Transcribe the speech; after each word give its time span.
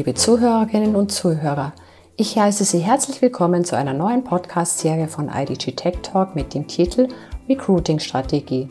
liebe 0.00 0.14
Zuhörerinnen 0.14 0.96
und 0.96 1.12
Zuhörer. 1.12 1.74
Ich 2.16 2.38
heiße 2.38 2.64
Sie 2.64 2.78
herzlich 2.78 3.20
willkommen 3.20 3.66
zu 3.66 3.76
einer 3.76 3.92
neuen 3.92 4.24
Podcast-Serie 4.24 5.08
von 5.08 5.28
IDG 5.28 5.72
Tech 5.72 5.96
Talk 6.02 6.34
mit 6.34 6.54
dem 6.54 6.66
Titel 6.66 7.08
Recruiting 7.50 7.98
Strategie. 7.98 8.66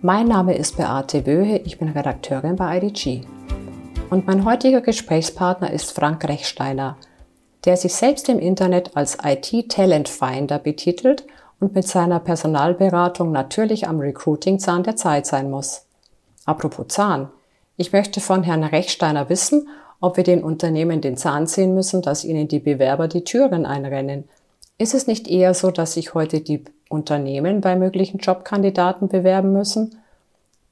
Mein 0.00 0.26
Name 0.26 0.56
ist 0.56 0.78
Beate 0.78 1.26
Wöhe, 1.26 1.58
ich 1.58 1.78
bin 1.78 1.90
Redakteurin 1.90 2.56
bei 2.56 2.78
IDG. 2.78 3.26
Und 4.08 4.26
mein 4.26 4.46
heutiger 4.46 4.80
Gesprächspartner 4.80 5.70
ist 5.70 5.92
Frank 5.92 6.26
Rechsteiner, 6.26 6.96
der 7.66 7.76
sich 7.76 7.92
selbst 7.92 8.30
im 8.30 8.38
Internet 8.38 8.96
als 8.96 9.18
IT-Talent 9.22 10.08
Finder 10.08 10.58
betitelt 10.58 11.26
und 11.60 11.74
mit 11.74 11.86
seiner 11.86 12.20
Personalberatung 12.20 13.32
natürlich 13.32 13.86
am 13.86 14.00
Recruiting-Zahn 14.00 14.82
der 14.82 14.96
Zeit 14.96 15.26
sein 15.26 15.50
muss. 15.50 15.84
Apropos 16.46 16.86
Zahn. 16.88 17.28
Ich 17.76 17.92
möchte 17.92 18.22
von 18.22 18.44
Herrn 18.44 18.64
Rechsteiner 18.64 19.28
wissen, 19.28 19.68
ob 20.04 20.18
wir 20.18 20.24
den 20.24 20.44
Unternehmen 20.44 21.00
den 21.00 21.16
Zahn 21.16 21.46
ziehen 21.46 21.74
müssen, 21.74 22.02
dass 22.02 22.24
ihnen 22.24 22.46
die 22.46 22.58
Bewerber 22.58 23.08
die 23.08 23.24
Türen 23.24 23.64
einrennen. 23.64 24.28
Ist 24.76 24.92
es 24.92 25.06
nicht 25.06 25.28
eher 25.28 25.54
so, 25.54 25.70
dass 25.70 25.94
sich 25.94 26.12
heute 26.12 26.42
die 26.42 26.62
Unternehmen 26.90 27.62
bei 27.62 27.74
möglichen 27.74 28.18
Jobkandidaten 28.18 29.08
bewerben 29.08 29.54
müssen? 29.54 29.98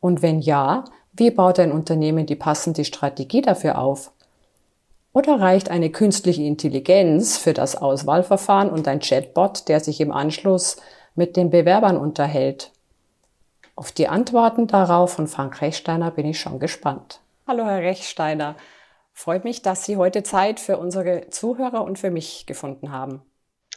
Und 0.01 0.21
wenn 0.21 0.41
ja, 0.41 0.85
wie 1.15 1.31
baut 1.31 1.59
ein 1.59 1.73
Unternehmen 1.73 2.27
die 2.27 2.37
passende 2.37 2.85
Strategie 2.85 3.41
dafür 3.41 3.79
auf? 3.79 4.13
Oder 5.15 5.41
reicht 5.41 5.71
eine 5.71 5.89
künstliche 5.89 6.43
Intelligenz 6.43 7.39
für 7.39 7.55
das 7.55 7.75
Auswahlverfahren 7.75 8.69
und 8.69 8.87
ein 8.87 9.01
Chatbot, 9.01 9.67
der 9.69 9.81
sich 9.81 10.03
im 10.03 10.13
Anschluss 10.13 10.77
mit 11.15 11.39
den 11.39 11.49
Bewerbern 11.49 11.97
unterhält? 11.97 12.71
Auf 13.77 13.93
die 13.93 14.09
Antworten 14.09 14.67
darauf 14.67 15.15
von 15.15 15.27
Frank 15.27 15.63
Rechsteiner 15.63 16.11
bin 16.11 16.27
ich 16.27 16.39
schon 16.39 16.59
gespannt. 16.59 17.21
Hallo, 17.47 17.65
Herr 17.65 17.81
Rechsteiner. 17.81 18.57
Freut 19.13 19.45
mich, 19.45 19.63
dass 19.63 19.85
Sie 19.85 19.97
heute 19.97 20.23
Zeit 20.23 20.59
für 20.59 20.79
unsere 20.79 21.29
Zuhörer 21.31 21.85
und 21.85 21.99
für 21.99 22.11
mich 22.11 22.47
gefunden 22.47 22.91
haben. 22.91 23.23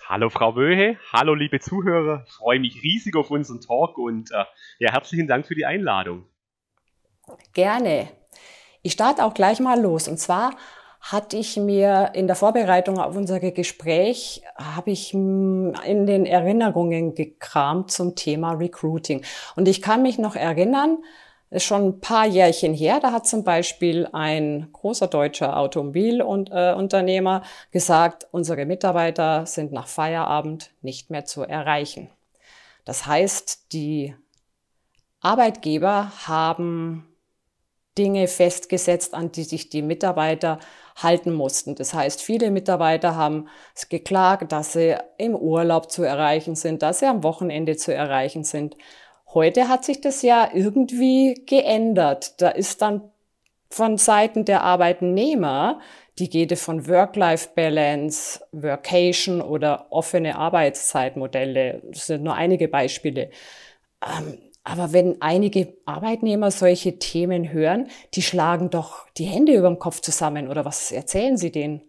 Hallo 0.07 0.29
Frau 0.29 0.55
Wöhe, 0.55 0.97
hallo 1.11 1.33
liebe 1.33 1.59
Zuhörer, 1.59 2.23
ich 2.27 2.33
freue 2.33 2.59
mich 2.59 2.83
riesig 2.83 3.15
auf 3.15 3.31
unseren 3.31 3.59
Talk 3.59 3.97
und 3.97 4.31
äh, 4.31 4.45
ja, 4.77 4.91
herzlichen 4.91 5.27
Dank 5.27 5.47
für 5.47 5.55
die 5.55 5.65
Einladung. 5.65 6.25
Gerne. 7.53 8.09
Ich 8.83 8.93
starte 8.93 9.25
auch 9.25 9.33
gleich 9.33 9.59
mal 9.59 9.81
los 9.81 10.07
und 10.07 10.19
zwar 10.19 10.51
hatte 11.11 11.37
ich 11.37 11.57
mir 11.57 12.11
in 12.13 12.27
der 12.27 12.35
Vorbereitung 12.35 12.99
auf 12.99 13.15
unser 13.15 13.39
Gespräch, 13.39 14.41
habe 14.57 14.91
ich 14.91 15.13
hm, 15.13 15.75
in 15.85 16.07
den 16.07 16.25
Erinnerungen 16.25 17.13
gekramt 17.13 17.91
zum 17.91 18.15
Thema 18.15 18.53
Recruiting. 18.53 19.23
Und 19.55 19.67
ich 19.67 19.83
kann 19.83 20.01
mich 20.01 20.17
noch 20.17 20.35
erinnern, 20.35 20.97
ist 21.49 21.63
schon 21.63 21.87
ein 21.87 21.99
paar 22.01 22.25
Jährchen 22.25 22.73
her, 22.73 22.99
da 22.99 23.11
hat 23.11 23.27
zum 23.27 23.43
Beispiel 23.43 24.07
ein 24.11 24.69
großer 24.73 25.07
deutscher 25.07 25.57
Automobilunternehmer 25.57 27.41
äh, 27.43 27.71
gesagt, 27.71 28.27
unsere 28.31 28.65
Mitarbeiter 28.65 29.45
sind 29.45 29.71
nach 29.71 29.87
Feierabend 29.87 30.71
nicht 30.81 31.09
mehr 31.09 31.25
zu 31.25 31.43
erreichen. 31.43 32.09
Das 32.83 33.05
heißt, 33.05 33.73
die 33.73 34.15
Arbeitgeber 35.21 36.11
haben 36.27 37.07
Dinge 37.97 38.27
festgesetzt, 38.27 39.13
an 39.13 39.31
die 39.31 39.43
sich 39.43 39.69
die 39.69 39.81
Mitarbeiter 39.81 40.59
halten 40.97 41.33
mussten. 41.33 41.75
Das 41.75 41.93
heißt, 41.93 42.21
viele 42.21 42.51
Mitarbeiter 42.51 43.15
haben 43.15 43.47
es 43.73 43.89
geklagt, 43.89 44.51
dass 44.51 44.73
sie 44.73 44.97
im 45.17 45.35
Urlaub 45.35 45.91
zu 45.91 46.03
erreichen 46.03 46.55
sind, 46.55 46.81
dass 46.81 46.99
sie 46.99 47.05
am 47.05 47.23
Wochenende 47.23 47.77
zu 47.77 47.93
erreichen 47.93 48.43
sind. 48.43 48.75
Heute 49.35 49.67
hat 49.67 49.83
sich 49.83 49.99
das 49.99 50.21
ja 50.21 50.49
irgendwie 50.53 51.43
geändert. 51.45 52.41
Da 52.41 52.49
ist 52.49 52.81
dann 52.81 53.01
von 53.69 53.97
Seiten 53.97 54.45
der 54.45 54.63
Arbeitnehmer 54.63 55.81
die 56.17 56.25
Rede 56.25 56.55
von 56.55 56.87
Work-Life-Balance, 56.87 58.39
Workation 58.53 59.41
oder 59.41 59.87
offene 59.91 60.37
Arbeitszeitmodelle. 60.37 61.81
Das 61.91 62.07
sind 62.07 62.23
nur 62.23 62.35
einige 62.35 62.69
Beispiele. 62.69 63.29
Ähm, 64.01 64.37
aber 64.63 64.93
wenn 64.93 65.21
einige 65.21 65.75
Arbeitnehmer 65.85 66.49
solche 66.49 66.97
Themen 66.97 67.51
hören, 67.51 67.89
die 68.13 68.21
schlagen 68.21 68.69
doch 68.69 69.05
die 69.17 69.25
Hände 69.25 69.53
über 69.53 69.67
dem 69.67 69.79
Kopf 69.79 69.99
zusammen 69.99 70.47
oder 70.47 70.63
was 70.63 70.93
erzählen 70.93 71.35
Sie 71.35 71.51
denen? 71.51 71.81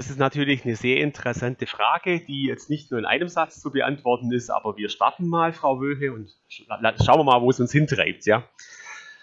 Das 0.00 0.08
ist 0.08 0.18
natürlich 0.18 0.64
eine 0.64 0.76
sehr 0.76 0.96
interessante 1.02 1.66
Frage, 1.66 2.20
die 2.20 2.46
jetzt 2.46 2.70
nicht 2.70 2.90
nur 2.90 2.98
in 2.98 3.04
einem 3.04 3.28
Satz 3.28 3.60
zu 3.60 3.70
beantworten 3.70 4.32
ist, 4.32 4.48
aber 4.48 4.78
wir 4.78 4.88
starten 4.88 5.28
mal, 5.28 5.52
Frau 5.52 5.78
Wöhe, 5.78 6.14
und 6.14 6.30
schauen 6.48 7.18
wir 7.18 7.24
mal, 7.24 7.42
wo 7.42 7.50
es 7.50 7.60
uns 7.60 7.70
hintreibt, 7.70 8.24
ja. 8.24 8.48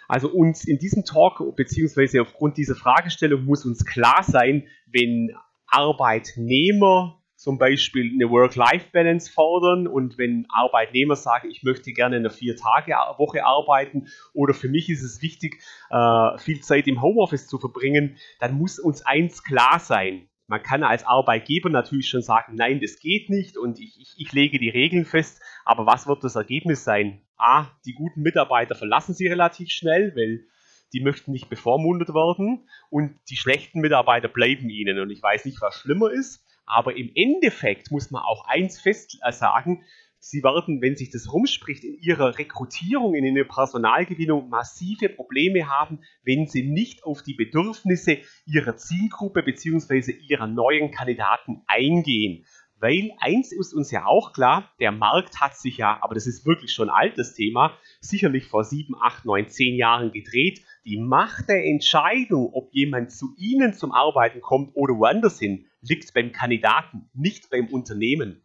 Also 0.08 0.30
uns 0.30 0.68
in 0.68 0.78
diesem 0.78 1.04
Talk, 1.04 1.42
beziehungsweise 1.56 2.22
aufgrund 2.22 2.58
dieser 2.58 2.76
Fragestellung 2.76 3.46
muss 3.46 3.66
uns 3.66 3.86
klar 3.86 4.22
sein, 4.22 4.68
wenn 4.86 5.36
Arbeitnehmer 5.66 7.24
zum 7.36 7.58
Beispiel 7.58 8.12
eine 8.14 8.30
Work-Life-Balance 8.30 9.32
fordern 9.32 9.88
und 9.88 10.20
wenn 10.20 10.46
Arbeitnehmer 10.50 11.16
sagen, 11.16 11.50
ich 11.50 11.64
möchte 11.64 11.92
gerne 11.92 12.18
eine 12.18 12.30
Vier-Tage-Woche 12.30 13.44
arbeiten 13.44 14.10
oder 14.36 14.54
für 14.54 14.70
mich 14.70 14.92
ist 14.92 15.02
es 15.02 15.24
wichtig, 15.24 15.60
äh, 15.90 16.38
viel 16.38 16.62
Zeit 16.62 16.86
im 16.86 17.02
Homeoffice 17.02 17.48
zu 17.48 17.58
verbringen, 17.58 18.18
dann 18.40 18.60
muss 18.60 18.78
uns 18.78 19.04
eins 19.04 19.44
klar 19.44 19.80
sein. 19.80 20.30
Man 20.48 20.64
kann 20.64 20.84
als 20.84 21.06
Arbeitgeber 21.06 21.70
natürlich 21.70 22.08
schon 22.08 22.22
sagen, 22.22 22.56
nein, 22.56 22.80
das 22.80 23.00
geht 23.00 23.30
nicht 23.30 23.58
und 23.58 23.80
ich, 23.80 24.00
ich, 24.00 24.14
ich 24.18 24.32
lege 24.32 24.60
die 24.60 24.70
Regeln 24.70 25.06
fest, 25.06 25.42
aber 25.66 25.86
was 25.86 26.08
wird 26.08 26.24
das 26.24 26.36
Ergebnis 26.36 26.86
sein? 26.86 27.22
A, 27.38 27.68
die 27.86 27.94
guten 27.94 28.22
Mitarbeiter 28.22 28.74
verlassen 28.74 29.14
sie 29.14 29.28
relativ 29.28 29.70
schnell, 29.70 30.16
weil 30.16 30.46
die 30.94 31.02
möchten 31.02 31.34
nicht 31.34 31.50
bevormundet 31.50 32.10
werden 32.10 32.68
und 32.90 33.20
die 33.30 33.36
schlechten 33.36 33.82
Mitarbeiter 33.82 34.30
bleiben 34.30 34.70
ihnen. 34.70 35.00
Und 35.00 35.10
ich 35.10 35.22
weiß 35.22 35.44
nicht, 35.44 35.62
was 35.62 35.76
schlimmer 35.76 36.12
ist. 36.12 36.44
Aber 36.66 36.96
im 36.96 37.12
Endeffekt 37.16 37.92
muss 37.92 38.12
man 38.12 38.24
auch 38.24 38.46
eins 38.46 38.80
fest 38.80 39.20
äh, 39.24 39.32
sagen, 39.32 39.84
Sie 40.30 40.44
werden, 40.44 40.82
wenn 40.82 40.98
sich 40.98 41.10
das 41.10 41.32
rumspricht, 41.32 41.86
in 41.86 42.00
ihrer 42.02 42.38
Rekrutierung, 42.38 43.16
in 43.16 43.24
ihrer 43.24 43.48
Personalgewinnung 43.48 44.50
massive 44.50 45.08
Probleme 45.08 45.70
haben, 45.70 46.00
wenn 46.26 46.48
sie 46.48 46.64
nicht 46.64 47.06
auf 47.06 47.24
die 47.24 47.34
Bedürfnisse 47.34 48.18
ihrer 48.46 48.76
Zielgruppe 48.76 49.42
bzw. 49.42 50.12
ihrer 50.12 50.48
neuen 50.48 50.92
Kandidaten 50.92 51.62
eingehen. 51.66 52.46
Weil 52.78 53.12
eins 53.20 53.54
ist 53.54 53.74
uns 53.74 53.90
ja 53.90 54.06
auch 54.06 54.34
klar, 54.34 54.70
der 54.82 54.92
Markt 54.92 55.40
hat 55.40 55.56
sich 55.56 55.78
ja, 55.78 55.98
aber 56.02 56.14
das 56.14 56.28
ist 56.28 56.46
wirklich 56.46 56.74
schon 56.74 56.90
ein 56.90 56.96
altes 56.96 57.34
Thema, 57.34 57.78
sicherlich 58.02 58.48
vor 58.48 58.66
sieben, 58.66 58.96
acht, 59.02 59.24
neun, 59.24 59.48
zehn 59.48 59.78
Jahren 59.78 60.12
gedreht. 60.12 60.62
Die 60.84 60.98
Macht 60.98 61.48
der 61.48 61.64
Entscheidung, 61.64 62.50
ob 62.54 62.74
jemand 62.74 63.14
zu 63.14 63.34
Ihnen 63.38 63.74
zum 63.74 63.94
Arbeiten 63.94 64.42
kommt 64.42 64.72
oder 64.76 64.94
woanders 64.96 65.40
hin, 65.40 65.68
liegt 65.82 66.14
beim 66.14 66.34
Kandidaten, 66.34 67.10
nicht 67.14 67.50
beim 67.50 67.68
Unternehmen. 67.68 68.44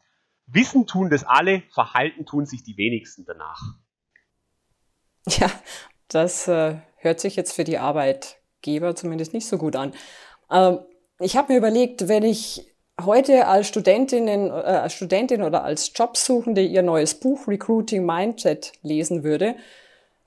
Wissen 0.53 0.87
tun 0.87 1.11
das 1.11 1.25
alle, 1.25 1.63
Verhalten 1.73 2.27
tun 2.27 2.47
sich 2.47 2.63
die 2.63 2.77
wenigsten 2.77 3.25
danach. 3.25 3.61
Ja, 5.29 5.51
das 6.09 6.49
äh, 6.49 6.77
hört 6.97 7.21
sich 7.21 7.37
jetzt 7.37 7.53
für 7.53 7.65
die 7.65 7.79
Arbeitgeber 7.79 8.95
zumindest 8.97 9.33
nicht 9.33 9.47
so 9.47 9.57
gut 9.57 9.77
an. 9.77 9.93
Ähm, 10.51 10.81
ich 11.21 11.37
habe 11.37 11.53
mir 11.53 11.59
überlegt, 11.59 12.09
wenn 12.09 12.25
ich 12.25 12.67
heute 13.01 13.47
als 13.47 13.69
Studentinnen, 13.69 14.49
äh, 14.49 14.53
als 14.53 14.95
Studentin 14.95 15.43
oder 15.43 15.63
als 15.65 15.93
Jobsuchende 15.95 16.63
ihr 16.63 16.83
neues 16.83 17.15
Buch 17.15 17.47
Recruiting 17.47 18.05
Mindset 18.05 18.73
lesen 18.83 19.23
würde, 19.23 19.57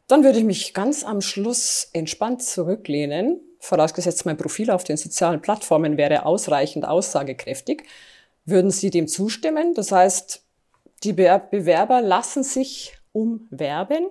dann 0.08 0.24
würde 0.24 0.40
ich 0.40 0.46
mich 0.46 0.74
ganz 0.74 1.04
am 1.04 1.22
Schluss 1.22 1.90
entspannt 1.94 2.42
zurücklehnen 2.42 3.42
vorausgesetzt 3.66 4.26
mein 4.26 4.38
Profil 4.38 4.72
auf 4.72 4.84
den 4.84 4.98
sozialen 4.98 5.42
Plattformen 5.42 5.98
wäre 5.98 6.26
ausreichend 6.26 6.88
aussagekräftig, 6.88 7.84
würden 8.46 8.72
Sie 8.72 8.90
dem 8.90 9.08
zustimmen? 9.08 9.74
Das 9.74 9.92
heißt, 9.92 10.46
die 11.04 11.14
Bewerber 11.14 12.02
lassen 12.02 12.44
sich 12.44 12.98
umwerben? 13.12 14.08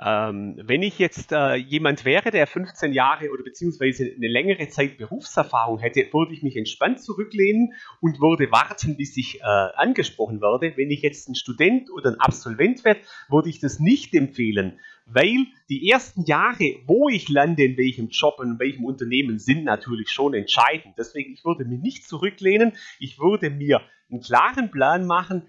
Ähm, 0.00 0.54
wenn 0.62 0.82
ich 0.82 0.98
jetzt 1.00 1.32
äh, 1.32 1.56
jemand 1.56 2.04
wäre, 2.04 2.30
der 2.30 2.46
15 2.46 2.92
Jahre 2.92 3.30
oder 3.32 3.42
beziehungsweise 3.42 4.04
eine 4.04 4.28
längere 4.28 4.68
Zeit 4.68 4.96
Berufserfahrung 4.96 5.80
hätte, 5.80 6.06
würde 6.12 6.32
ich 6.34 6.42
mich 6.44 6.56
entspannt 6.56 7.00
zurücklehnen 7.00 7.72
und 8.00 8.20
würde 8.20 8.52
warten, 8.52 8.96
bis 8.96 9.16
ich 9.16 9.40
äh, 9.40 9.42
angesprochen 9.42 10.40
werde. 10.40 10.76
Wenn 10.76 10.92
ich 10.92 11.02
jetzt 11.02 11.28
ein 11.28 11.34
Student 11.34 11.90
oder 11.90 12.10
ein 12.10 12.20
Absolvent 12.20 12.84
werde, 12.84 13.00
würde 13.28 13.48
ich 13.48 13.58
das 13.58 13.80
nicht 13.80 14.14
empfehlen, 14.14 14.78
weil 15.06 15.46
die 15.68 15.90
ersten 15.90 16.24
Jahre, 16.24 16.76
wo 16.86 17.08
ich 17.08 17.28
lande, 17.28 17.64
in 17.64 17.76
welchem 17.76 18.08
Job 18.10 18.38
und 18.38 18.52
in 18.52 18.58
welchem 18.60 18.84
Unternehmen, 18.84 19.40
sind 19.40 19.64
natürlich 19.64 20.10
schon 20.10 20.32
entscheidend. 20.32 20.94
Deswegen, 20.96 21.32
ich 21.32 21.44
würde 21.44 21.64
mich 21.64 21.80
nicht 21.80 22.08
zurücklehnen, 22.08 22.72
ich 23.00 23.18
würde 23.18 23.50
mir 23.50 23.80
einen 24.10 24.20
klaren 24.20 24.70
Plan 24.70 25.06
machen, 25.06 25.42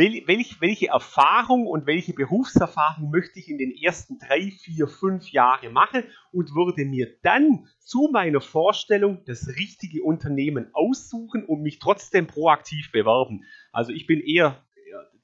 welch, 0.00 0.60
welche 0.60 0.88
Erfahrung 0.88 1.66
und 1.66 1.86
welche 1.86 2.12
Berufserfahrung 2.12 3.10
möchte 3.10 3.38
ich 3.38 3.48
in 3.48 3.58
den 3.58 3.72
ersten 3.76 4.18
drei, 4.18 4.50
vier, 4.50 4.88
fünf 4.88 5.30
Jahren 5.30 5.72
machen 5.72 6.04
und 6.32 6.54
würde 6.54 6.84
mir 6.84 7.08
dann 7.22 7.66
zu 7.78 8.08
meiner 8.12 8.40
Vorstellung 8.40 9.22
das 9.26 9.48
richtige 9.48 10.02
Unternehmen 10.02 10.70
aussuchen 10.72 11.44
und 11.44 11.62
mich 11.62 11.78
trotzdem 11.78 12.26
proaktiv 12.26 12.90
bewerben. 12.92 13.44
Also 13.72 13.92
ich 13.92 14.06
bin 14.06 14.20
eher 14.20 14.64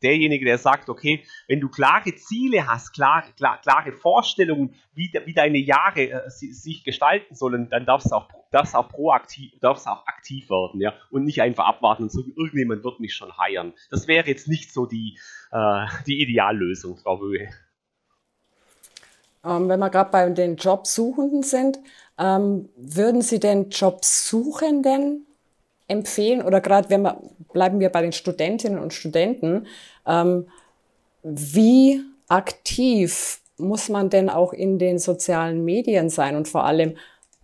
derjenige, 0.02 0.44
der 0.44 0.58
sagt, 0.58 0.88
okay, 0.88 1.24
wenn 1.48 1.60
du 1.60 1.68
klare 1.68 2.14
Ziele 2.14 2.66
hast, 2.66 2.92
klare, 2.92 3.32
klar, 3.36 3.60
klare 3.60 3.92
Vorstellungen, 3.92 4.74
wie, 4.94 5.12
wie 5.24 5.34
deine 5.34 5.58
Jahre 5.58 6.10
äh, 6.10 6.30
sich 6.30 6.84
gestalten 6.84 7.34
sollen, 7.34 7.68
dann 7.70 7.86
darfst 7.86 8.10
du 8.10 8.16
auch, 8.16 8.28
darfst 8.50 8.74
auch 8.74 8.88
proaktiv, 8.88 9.52
darfst 9.60 9.86
auch 9.86 10.06
aktiv 10.06 10.48
werden, 10.50 10.80
ja, 10.80 10.94
und 11.10 11.24
nicht 11.24 11.42
einfach 11.42 11.66
abwarten 11.66 12.04
und 12.04 12.12
sagen, 12.12 12.32
irgendjemand 12.36 12.84
wird 12.84 13.00
mich 13.00 13.14
schon 13.14 13.36
heiern. 13.36 13.72
Das 13.90 14.08
wäre 14.08 14.26
jetzt 14.26 14.48
nicht 14.48 14.72
so 14.72 14.86
die, 14.86 15.18
äh, 15.52 15.86
die 16.06 16.20
Ideallösung, 16.20 16.96
Frau 16.96 17.20
Wöhe. 17.20 17.48
Ähm, 19.44 19.68
wenn 19.68 19.78
wir 19.78 19.90
gerade 19.90 20.10
bei 20.10 20.28
den 20.30 20.56
Jobsuchenden 20.56 21.42
sind, 21.42 21.78
ähm, 22.18 22.68
würden 22.76 23.22
Sie 23.22 23.38
den 23.38 23.70
Jobsuchenden 23.70 25.26
empfehlen 25.88 26.42
oder 26.42 26.60
gerade 26.60 26.90
wenn 26.90 27.02
wir 27.02 27.20
bleiben 27.52 27.80
wir 27.80 27.90
bei 27.90 28.02
den 28.02 28.12
Studentinnen 28.12 28.78
und 28.78 28.92
Studenten, 28.92 29.66
ähm, 30.06 30.48
wie 31.22 32.02
aktiv 32.28 33.40
muss 33.58 33.88
man 33.88 34.10
denn 34.10 34.28
auch 34.28 34.52
in 34.52 34.78
den 34.78 34.98
sozialen 34.98 35.64
Medien 35.64 36.10
sein 36.10 36.36
und 36.36 36.48
vor 36.48 36.64
allem 36.64 36.96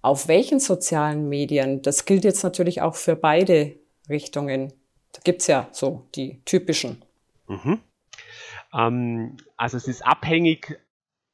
auf 0.02 0.28
welchen 0.28 0.60
sozialen 0.60 1.28
Medien? 1.28 1.82
Das 1.82 2.04
gilt 2.04 2.24
jetzt 2.24 2.42
natürlich 2.42 2.82
auch 2.82 2.96
für 2.96 3.16
beide 3.16 3.76
Richtungen. 4.08 4.72
Da 5.12 5.20
gibt's 5.24 5.46
ja 5.46 5.68
so 5.72 6.06
die 6.14 6.42
typischen. 6.44 7.02
Mhm. 7.48 7.80
Ähm, 8.74 9.36
also 9.56 9.76
es 9.76 9.88
ist 9.88 10.04
abhängig, 10.04 10.78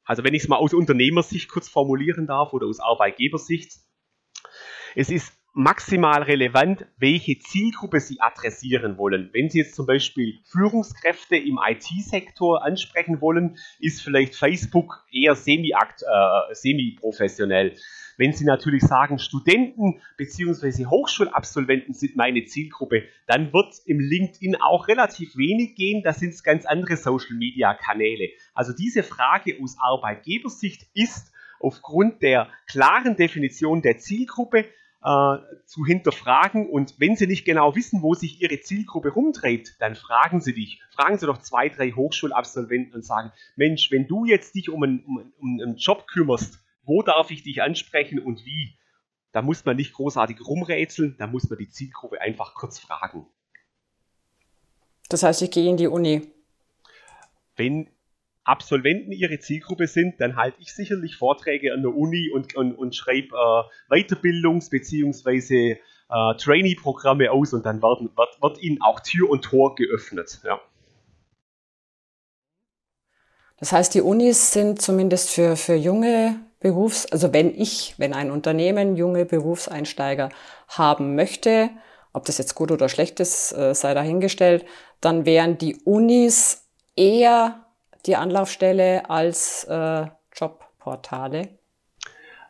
also 0.05 0.23
wenn 0.23 0.33
ich 0.33 0.43
es 0.43 0.47
mal 0.47 0.57
aus 0.57 0.73
Unternehmersicht 0.73 1.49
kurz 1.49 1.67
formulieren 1.67 2.27
darf 2.27 2.53
oder 2.53 2.67
aus 2.67 2.79
Arbeitgebersicht, 2.79 3.73
es 4.95 5.09
ist 5.09 5.33
maximal 5.59 6.23
relevant, 6.23 6.85
welche 6.99 7.37
Zielgruppe 7.37 7.99
Sie 7.99 8.21
adressieren 8.21 8.97
wollen. 8.97 9.29
Wenn 9.33 9.49
Sie 9.49 9.57
jetzt 9.57 9.75
zum 9.75 9.85
Beispiel 9.85 10.39
Führungskräfte 10.45 11.35
im 11.35 11.59
IT-Sektor 11.61 12.63
ansprechen 12.63 13.19
wollen, 13.19 13.57
ist 13.77 14.01
vielleicht 14.01 14.35
Facebook 14.35 15.05
eher 15.11 15.33
äh, 15.33 16.53
semi-professionell. 16.53 17.75
Wenn 18.15 18.31
Sie 18.31 18.45
natürlich 18.45 18.83
sagen, 18.83 19.19
Studenten 19.19 20.01
bzw. 20.15 20.85
Hochschulabsolventen 20.85 21.93
sind 21.93 22.15
meine 22.15 22.45
Zielgruppe, 22.45 23.03
dann 23.27 23.51
wird 23.51 23.81
im 23.85 23.99
LinkedIn 23.99 24.55
auch 24.61 24.87
relativ 24.87 25.35
wenig 25.35 25.75
gehen. 25.75 26.03
Da 26.03 26.13
sind 26.13 26.29
es 26.29 26.43
ganz 26.43 26.65
andere 26.65 26.95
Social-Media-Kanäle. 26.95 28.29
Also 28.53 28.71
diese 28.71 29.03
Frage 29.03 29.57
aus 29.61 29.75
Arbeitgebersicht 29.77 30.87
ist 30.93 31.33
aufgrund 31.59 32.21
der 32.21 32.47
klaren 32.65 33.17
Definition 33.17 33.81
der 33.81 33.97
Zielgruppe 33.97 34.63
äh, 35.03 35.37
zu 35.65 35.85
hinterfragen. 35.85 36.69
Und 36.69 36.99
wenn 36.99 37.15
Sie 37.15 37.27
nicht 37.27 37.45
genau 37.45 37.75
wissen, 37.75 38.01
wo 38.01 38.13
sich 38.13 38.41
Ihre 38.41 38.59
Zielgruppe 38.59 39.09
rumdreht, 39.09 39.75
dann 39.79 39.95
fragen 39.95 40.41
Sie 40.41 40.53
dich. 40.53 40.81
Fragen 40.91 41.17
Sie 41.17 41.25
doch 41.25 41.37
zwei, 41.39 41.69
drei 41.69 41.91
Hochschulabsolventen 41.91 42.95
und 42.95 43.05
sagen, 43.05 43.31
Mensch, 43.55 43.91
wenn 43.91 44.07
du 44.07 44.25
jetzt 44.25 44.55
dich 44.55 44.69
um 44.69 44.83
einen, 44.83 45.03
um, 45.05 45.33
um 45.39 45.59
einen 45.61 45.77
Job 45.77 46.07
kümmerst, 46.07 46.59
wo 46.83 47.01
darf 47.01 47.31
ich 47.31 47.43
dich 47.43 47.61
ansprechen 47.61 48.19
und 48.19 48.45
wie? 48.45 48.75
Da 49.31 49.41
muss 49.41 49.63
man 49.63 49.75
nicht 49.75 49.93
großartig 49.93 50.41
rumrätseln, 50.41 51.15
da 51.19 51.27
muss 51.27 51.49
man 51.49 51.59
die 51.59 51.69
Zielgruppe 51.69 52.19
einfach 52.19 52.55
kurz 52.55 52.79
fragen. 52.79 53.27
Das 55.07 55.23
heißt, 55.23 55.41
ich 55.43 55.51
gehe 55.51 55.69
in 55.69 55.77
die 55.77 55.87
Uni. 55.87 56.31
Wenn 57.55 57.89
Absolventen 58.43 59.11
ihre 59.11 59.39
Zielgruppe 59.39 59.87
sind, 59.87 60.19
dann 60.19 60.35
halte 60.35 60.61
ich 60.61 60.73
sicherlich 60.73 61.15
Vorträge 61.15 61.73
an 61.73 61.81
der 61.81 61.95
Uni 61.95 62.29
und, 62.33 62.55
und, 62.55 62.73
und 62.73 62.95
schreibe 62.95 63.35
äh, 63.35 63.93
Weiterbildungs- 63.93 64.69
bzw. 64.69 65.77
Äh, 66.11 66.35
Trainee-Programme 66.37 67.31
aus 67.31 67.53
und 67.53 67.65
dann 67.65 67.83
werden, 67.83 68.09
wird, 68.15 68.41
wird 68.41 68.61
ihnen 68.63 68.81
auch 68.81 68.99
Tür 69.01 69.29
und 69.29 69.43
Tor 69.43 69.75
geöffnet. 69.75 70.39
Ja. 70.43 70.59
Das 73.59 73.71
heißt, 73.71 73.93
die 73.93 74.01
Unis 74.01 74.51
sind 74.53 74.81
zumindest 74.81 75.29
für, 75.29 75.55
für 75.55 75.75
junge 75.75 76.39
Berufs-, 76.59 77.05
also 77.11 77.33
wenn 77.33 77.53
ich, 77.53 77.95
wenn 77.97 78.13
ein 78.13 78.31
Unternehmen 78.31 78.95
junge 78.95 79.25
Berufseinsteiger 79.25 80.29
haben 80.67 81.15
möchte, 81.15 81.69
ob 82.13 82.25
das 82.25 82.37
jetzt 82.37 82.55
gut 82.55 82.71
oder 82.71 82.89
schlecht 82.89 83.19
ist, 83.19 83.51
äh, 83.51 83.75
sei 83.75 83.93
dahingestellt, 83.93 84.65
dann 85.01 85.25
wären 85.25 85.57
die 85.57 85.75
Unis 85.83 86.67
eher 86.95 87.65
die 88.09 88.15
Anlaufstelle 88.15 89.09
als 89.09 89.63
äh, 89.65 90.07
Jobportale? 90.35 91.59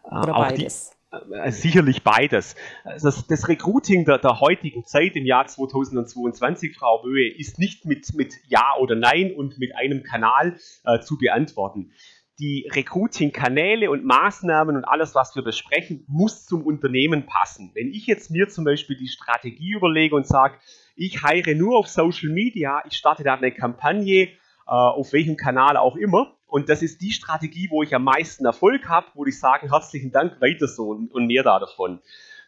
Oder 0.04 0.36
Auch 0.36 0.48
beides? 0.48 0.92
Die, 1.12 1.36
äh, 1.36 1.52
sicherlich 1.52 2.02
beides. 2.04 2.56
Das, 2.86 3.28
das 3.28 3.48
Recruiting 3.50 4.06
der, 4.06 4.20
der, 4.20 4.40
heutigen 4.40 4.86
Zeit 4.86 5.16
im 5.16 5.26
Jahr 5.26 5.48
2022, 5.48 6.76
Frau 6.78 7.02
Böhe, 7.02 7.30
ist 7.36 7.60
nicht 7.60 7.86
mit, 7.86 8.14
mit 8.16 8.36
Ja 8.48 8.76
oder 8.80 8.96
Nein 8.96 9.34
und 9.36 9.60
mit 9.60 9.76
einem 9.76 10.02
Kanal 10.04 10.58
äh, 10.86 11.00
zu 11.02 11.18
beantworten. 11.18 11.92
Die 12.40 12.70
Recruiting-Kanäle 12.74 13.92
und 13.92 14.06
Maßnahmen 14.06 14.78
und 14.78 14.86
alles, 14.86 15.14
was 15.14 15.36
wir 15.36 15.44
besprechen, 15.44 16.06
muss 16.08 16.46
zum 16.46 16.64
Unternehmen 16.64 17.26
passen. 17.26 17.72
Wenn 17.74 17.90
ich 17.90 18.08
jetzt 18.08 18.32
mir 18.32 18.48
zum 18.48 18.64
Beispiel 18.64 18.96
die 18.96 19.10
Strategie 19.10 19.74
überlege 19.74 20.16
und 20.16 20.26
sage, 20.26 20.56
ich 20.96 21.22
heire 21.22 21.54
nur 21.54 21.78
auf 21.78 21.88
Social 21.88 22.30
Media, 22.30 22.82
ich 22.88 22.96
starte 22.96 23.24
da 23.24 23.34
eine 23.34 23.52
Kampagne, 23.52 24.24
äh, 24.24 24.39
auf 24.70 25.14
welchem 25.14 25.38
Kanal 25.38 25.78
auch 25.78 25.96
immer. 25.96 26.36
Und 26.48 26.70
das 26.70 26.82
ist 26.82 27.02
die 27.02 27.12
Strategie, 27.12 27.68
wo 27.70 27.84
ich 27.84 27.94
am 27.94 28.04
meisten 28.04 28.46
Erfolg 28.46 28.88
habe, 28.88 29.08
wo 29.14 29.26
ich 29.26 29.40
sage, 29.40 29.72
herzlichen 29.72 30.12
Dank, 30.12 30.42
weiter 30.42 30.68
so 30.68 30.90
und, 30.90 31.12
und 31.12 31.28
mehr 31.28 31.44
da 31.44 31.60
davon. 31.60 32.00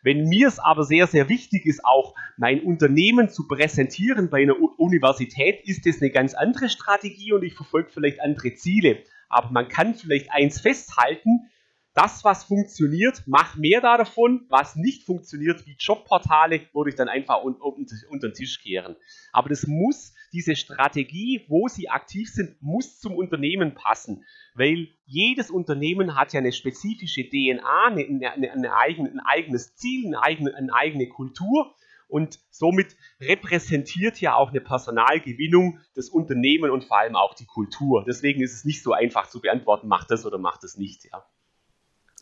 Wenn 0.03 0.25
mir 0.27 0.47
es 0.47 0.57
aber 0.57 0.83
sehr, 0.83 1.05
sehr 1.05 1.29
wichtig 1.29 1.65
ist, 1.65 1.85
auch 1.85 2.15
mein 2.37 2.61
Unternehmen 2.61 3.29
zu 3.29 3.47
präsentieren 3.47 4.29
bei 4.29 4.41
einer 4.41 4.55
Universität, 4.77 5.61
ist 5.67 5.85
das 5.85 6.01
eine 6.01 6.09
ganz 6.09 6.33
andere 6.33 6.69
Strategie 6.69 7.33
und 7.33 7.43
ich 7.43 7.53
verfolge 7.53 7.89
vielleicht 7.91 8.19
andere 8.19 8.55
Ziele. 8.55 8.97
Aber 9.29 9.51
man 9.51 9.67
kann 9.67 9.93
vielleicht 9.93 10.31
eins 10.31 10.59
festhalten, 10.59 11.51
das, 11.93 12.23
was 12.23 12.45
funktioniert, 12.45 13.23
mach 13.25 13.57
mehr 13.57 13.81
da 13.81 13.97
davon. 13.97 14.45
Was 14.49 14.75
nicht 14.75 15.03
funktioniert, 15.03 15.65
wie 15.65 15.75
Jobportale, 15.77 16.61
würde 16.73 16.89
ich 16.89 16.95
dann 16.95 17.09
einfach 17.09 17.43
un 17.43 17.55
unter 17.55 18.29
den 18.29 18.33
Tisch 18.33 18.61
kehren. 18.61 18.95
Aber 19.33 19.49
das 19.49 19.67
muss 19.67 20.13
diese 20.31 20.55
Strategie, 20.55 21.45
wo 21.49 21.67
sie 21.67 21.89
aktiv 21.89 22.29
sind, 22.29 22.61
muss 22.61 22.99
zum 22.99 23.15
Unternehmen 23.15 23.73
passen, 23.73 24.23
weil 24.55 24.87
jedes 25.05 25.51
Unternehmen 25.51 26.15
hat 26.15 26.31
ja 26.31 26.39
eine 26.39 26.53
spezifische 26.53 27.27
DNA, 27.29 27.87
eine, 27.87 28.31
eine, 28.31 28.51
eine 28.51 28.75
eigene, 28.75 29.09
ein 29.09 29.19
eigenes 29.19 29.75
Ziel, 29.75 30.07
eine 30.07 30.23
eigene, 30.23 30.55
eine 30.55 30.73
eigene 30.73 31.09
Kultur 31.09 31.75
und 32.07 32.39
somit 32.49 32.95
repräsentiert 33.19 34.21
ja 34.21 34.35
auch 34.35 34.49
eine 34.49 34.61
Personalgewinnung 34.61 35.79
das 35.95 36.09
Unternehmen 36.09 36.71
und 36.71 36.85
vor 36.85 36.99
allem 36.99 37.15
auch 37.15 37.33
die 37.33 37.45
Kultur. 37.45 38.05
Deswegen 38.07 38.41
ist 38.41 38.53
es 38.53 38.65
nicht 38.65 38.83
so 38.83 38.93
einfach 38.93 39.29
zu 39.29 39.41
beantworten, 39.41 39.87
macht 39.87 40.11
das 40.11 40.25
oder 40.25 40.37
macht 40.37 40.63
das 40.63 40.77
nicht. 40.77 41.05
Ja. 41.11 41.25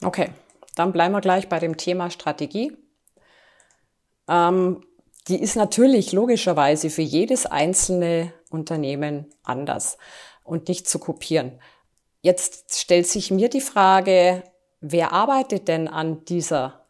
Okay, 0.02 0.30
dann 0.76 0.94
bleiben 0.94 1.14
wir 1.14 1.22
gleich 1.22 1.50
bei 1.50 1.60
dem 1.60 1.78
Thema 1.78 2.10
Strategie. 2.10 2.78
Ähm, 4.28 4.82
die 5.28 5.42
ist 5.42 5.56
natürlich 5.56 6.12
logischerweise 6.14 6.90
für 6.90 7.02
jedes 7.02 7.46
einzelne 7.46 8.34
Unternehmen 8.50 9.28
anders 9.44 9.98
und 10.44 10.68
nicht 10.68 10.88
zu 10.88 11.00
kopieren. 11.00 11.60
Jetzt 12.22 12.80
stellt 12.80 13.08
sich 13.08 13.32
mir 13.32 13.50
die 13.50 13.62
Frage, 13.62 14.44
wer 14.82 15.14
arbeitet 15.14 15.68
denn 15.68 15.88
an 15.88 16.26
dieser 16.26 16.86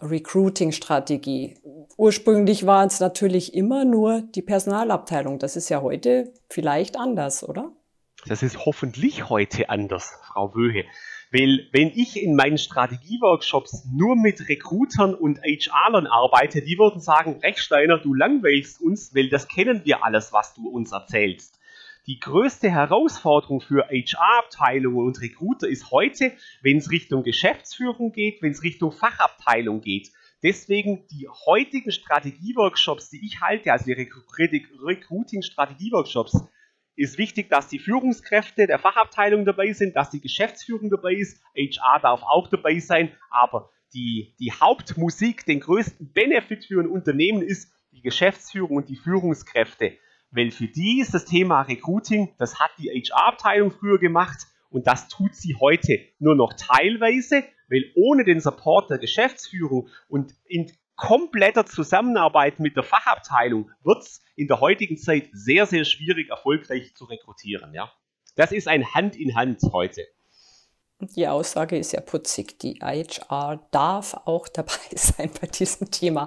Recruiting-Strategie? 0.00 1.58
Ursprünglich 1.96 2.66
war 2.66 2.84
es 2.84 3.00
natürlich 3.00 3.54
immer 3.54 3.84
nur 3.84 4.22
die 4.22 4.42
Personalabteilung. 4.42 5.38
Das 5.38 5.56
ist 5.56 5.68
ja 5.68 5.80
heute 5.80 6.32
vielleicht 6.50 6.98
anders, 6.98 7.46
oder? 7.46 7.72
Das 8.26 8.42
ist 8.42 8.64
hoffentlich 8.66 9.28
heute 9.28 9.68
anders, 9.68 10.18
Frau 10.24 10.54
Wöhe. 10.54 10.84
Weil 11.34 11.68
wenn 11.72 11.88
ich 11.88 12.22
in 12.22 12.36
meinen 12.36 12.58
Strategieworkshops 12.58 13.88
nur 13.92 14.14
mit 14.14 14.48
Recruitern 14.48 15.16
und 15.16 15.40
HRlern 15.40 16.06
arbeite, 16.06 16.62
die 16.62 16.78
würden 16.78 17.00
sagen, 17.00 17.40
Rechsteiner, 17.42 17.98
du 17.98 18.14
langweilst 18.14 18.80
uns, 18.80 19.12
weil 19.16 19.28
das 19.28 19.48
kennen 19.48 19.84
wir 19.84 20.04
alles, 20.04 20.32
was 20.32 20.54
du 20.54 20.68
uns 20.68 20.92
erzählst. 20.92 21.58
Die 22.06 22.20
größte 22.20 22.70
Herausforderung 22.70 23.60
für 23.60 23.88
HR-Abteilungen 23.88 25.04
und 25.04 25.20
Recruiter 25.20 25.66
ist 25.66 25.90
heute, 25.90 26.30
wenn 26.62 26.76
es 26.76 26.92
Richtung 26.92 27.24
Geschäftsführung 27.24 28.12
geht, 28.12 28.40
wenn 28.40 28.52
es 28.52 28.62
Richtung 28.62 28.92
Fachabteilung 28.92 29.80
geht. 29.80 30.12
Deswegen 30.44 31.04
die 31.08 31.26
heutigen 31.46 31.90
Strategieworkshops, 31.90 33.10
die 33.10 33.26
ich 33.26 33.40
halte, 33.40 33.72
also 33.72 33.86
die 33.86 33.94
Recruiting-Strategieworkshops, 33.94 36.44
ist 36.96 37.18
wichtig, 37.18 37.50
dass 37.50 37.68
die 37.68 37.78
Führungskräfte 37.78 38.66
der 38.66 38.78
Fachabteilung 38.78 39.44
dabei 39.44 39.72
sind, 39.72 39.96
dass 39.96 40.10
die 40.10 40.20
Geschäftsführung 40.20 40.90
dabei 40.90 41.14
ist. 41.14 41.42
HR 41.56 42.00
darf 42.00 42.22
auch 42.22 42.48
dabei 42.48 42.78
sein, 42.78 43.12
aber 43.30 43.70
die, 43.94 44.34
die 44.40 44.52
Hauptmusik, 44.52 45.46
den 45.46 45.60
größten 45.60 46.12
Benefit 46.12 46.66
für 46.66 46.80
ein 46.80 46.88
Unternehmen 46.88 47.42
ist 47.42 47.72
die 47.92 48.02
Geschäftsführung 48.02 48.76
und 48.76 48.88
die 48.88 48.96
Führungskräfte. 48.96 49.96
Weil 50.30 50.50
für 50.50 50.66
die 50.66 51.00
ist 51.00 51.14
das 51.14 51.24
Thema 51.24 51.62
Recruiting, 51.62 52.34
das 52.38 52.58
hat 52.58 52.72
die 52.78 52.88
HR-Abteilung 52.88 53.70
früher 53.70 53.98
gemacht 53.98 54.46
und 54.68 54.88
das 54.88 55.08
tut 55.08 55.36
sie 55.36 55.54
heute 55.60 56.00
nur 56.18 56.34
noch 56.34 56.54
teilweise, 56.54 57.44
weil 57.68 57.84
ohne 57.94 58.24
den 58.24 58.40
Support 58.40 58.90
der 58.90 58.98
Geschäftsführung 58.98 59.88
und 60.08 60.34
in 60.46 60.72
kompletter 60.96 61.66
Zusammenarbeit 61.66 62.60
mit 62.60 62.76
der 62.76 62.82
Fachabteilung 62.82 63.70
wird 63.82 64.02
es 64.02 64.22
in 64.36 64.48
der 64.48 64.60
heutigen 64.60 64.96
Zeit 64.96 65.28
sehr, 65.32 65.66
sehr 65.66 65.84
schwierig, 65.84 66.30
erfolgreich 66.30 66.94
zu 66.94 67.04
rekrutieren. 67.04 67.74
Ja? 67.74 67.92
Das 68.36 68.52
ist 68.52 68.68
ein 68.68 68.94
Hand 68.94 69.16
in 69.16 69.34
Hand 69.34 69.60
heute. 69.72 70.06
Die 71.00 71.26
Aussage 71.26 71.76
ist 71.76 71.92
ja 71.92 72.00
putzig. 72.00 72.58
Die 72.60 72.78
HR 72.80 73.66
darf 73.70 74.14
auch 74.24 74.48
dabei 74.52 74.72
sein 74.94 75.30
bei 75.40 75.46
diesem 75.46 75.90
Thema. 75.90 76.26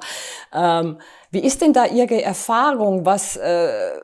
Ähm, 0.53 1.00
wie 1.31 1.43
ist 1.43 1.62
denn 1.62 1.74
da 1.74 1.86
Ihre 1.86 2.21
Erfahrung? 2.21 3.05
Was, 3.05 3.38
äh, 3.38 4.00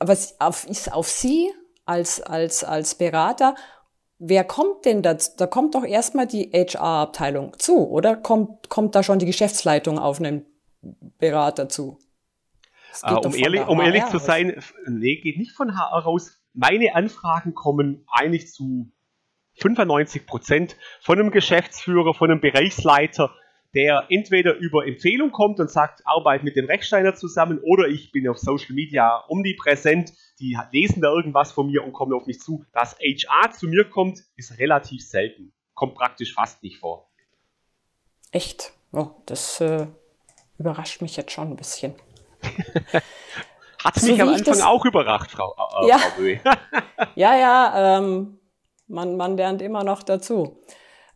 was 0.00 0.40
auf, 0.40 0.66
ist 0.66 0.92
auf 0.92 1.08
Sie 1.08 1.50
als, 1.84 2.20
als, 2.20 2.64
als 2.64 2.96
Berater? 2.96 3.54
Wer 4.18 4.44
kommt 4.44 4.84
denn 4.84 5.02
da? 5.02 5.16
Da 5.36 5.46
kommt 5.46 5.74
doch 5.74 5.84
erstmal 5.84 6.26
die 6.26 6.50
HR-Abteilung 6.52 7.58
zu, 7.58 7.88
oder? 7.88 8.16
Kommt, 8.16 8.68
kommt 8.68 8.94
da 8.94 9.02
schon 9.02 9.18
die 9.18 9.26
Geschäftsleitung 9.26 9.98
auf 9.98 10.18
einen 10.20 10.46
Berater 11.18 11.68
zu? 11.68 11.98
Uh, 13.02 13.16
um, 13.24 13.34
ehrlich, 13.34 13.66
um 13.66 13.80
ehrlich 13.80 14.04
zu 14.06 14.18
sein, 14.18 14.62
nee, 14.86 15.16
geht 15.16 15.36
nicht 15.36 15.52
von 15.52 15.76
HR 15.76 16.04
raus. 16.04 16.40
Meine 16.52 16.94
Anfragen 16.94 17.54
kommen 17.54 18.06
eigentlich 18.08 18.52
zu 18.52 18.92
95 19.54 20.26
Prozent 20.26 20.76
von 21.00 21.18
einem 21.18 21.32
Geschäftsführer, 21.32 22.14
von 22.14 22.30
einem 22.30 22.40
Bereichsleiter, 22.40 23.34
der 23.74 24.06
entweder 24.08 24.56
über 24.56 24.86
Empfehlung 24.86 25.32
kommt 25.32 25.58
und 25.60 25.70
sagt, 25.70 26.06
arbeite 26.06 26.44
mit 26.44 26.56
dem 26.56 26.66
Rechtsteiner 26.66 27.14
zusammen 27.14 27.58
oder 27.62 27.88
ich 27.88 28.12
bin 28.12 28.28
auf 28.28 28.38
Social 28.38 28.74
Media 28.74 29.24
omnipräsent, 29.28 30.12
die 30.38 30.56
lesen 30.72 31.02
da 31.02 31.08
irgendwas 31.10 31.52
von 31.52 31.66
mir 31.66 31.84
und 31.84 31.92
kommen 31.92 32.12
auf 32.12 32.26
mich 32.26 32.40
zu. 32.40 32.64
Dass 32.72 32.96
HR 32.98 33.50
zu 33.50 33.66
mir 33.66 33.88
kommt, 33.88 34.20
ist 34.36 34.58
relativ 34.58 35.06
selten. 35.06 35.52
Kommt 35.74 35.94
praktisch 35.94 36.34
fast 36.34 36.62
nicht 36.62 36.78
vor. 36.78 37.10
Echt? 38.30 38.72
Oh, 38.92 39.10
das 39.26 39.60
äh, 39.60 39.86
überrascht 40.58 41.02
mich 41.02 41.16
jetzt 41.16 41.32
schon 41.32 41.50
ein 41.50 41.56
bisschen. 41.56 41.94
Hat 43.84 43.96
so 43.96 44.10
mich 44.10 44.22
am 44.22 44.28
Anfang 44.28 44.60
auch 44.62 44.84
überrascht, 44.84 45.32
Frau, 45.32 45.54
äh, 45.82 45.88
ja. 45.88 45.98
Frau 45.98 46.22
ja, 47.16 47.36
ja, 47.36 47.98
ähm, 47.98 48.38
man, 48.86 49.16
man 49.16 49.36
lernt 49.36 49.62
immer 49.62 49.84
noch 49.84 50.02
dazu. 50.02 50.62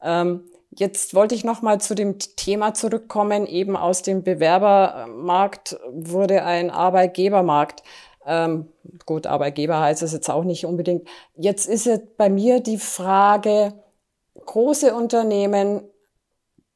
Ähm, 0.02 0.50
jetzt 0.70 1.14
wollte 1.14 1.34
ich 1.34 1.44
noch 1.44 1.62
mal 1.62 1.80
zu 1.80 1.94
dem 1.94 2.18
Thema 2.18 2.74
zurückkommen. 2.74 3.46
Eben 3.46 3.76
aus 3.76 4.02
dem 4.02 4.22
Bewerbermarkt 4.22 5.78
wurde 5.90 6.44
ein 6.44 6.70
Arbeitgebermarkt. 6.70 7.82
Ähm, 8.26 8.68
gut, 9.06 9.26
Arbeitgeber 9.26 9.80
heißt 9.80 10.02
es 10.02 10.12
jetzt 10.12 10.28
auch 10.30 10.44
nicht 10.44 10.66
unbedingt. 10.66 11.08
Jetzt 11.36 11.66
ist 11.66 11.86
es 11.86 12.00
bei 12.16 12.28
mir 12.28 12.60
die 12.60 12.78
Frage, 12.78 13.72
große 14.46 14.94
Unternehmen 14.94 15.82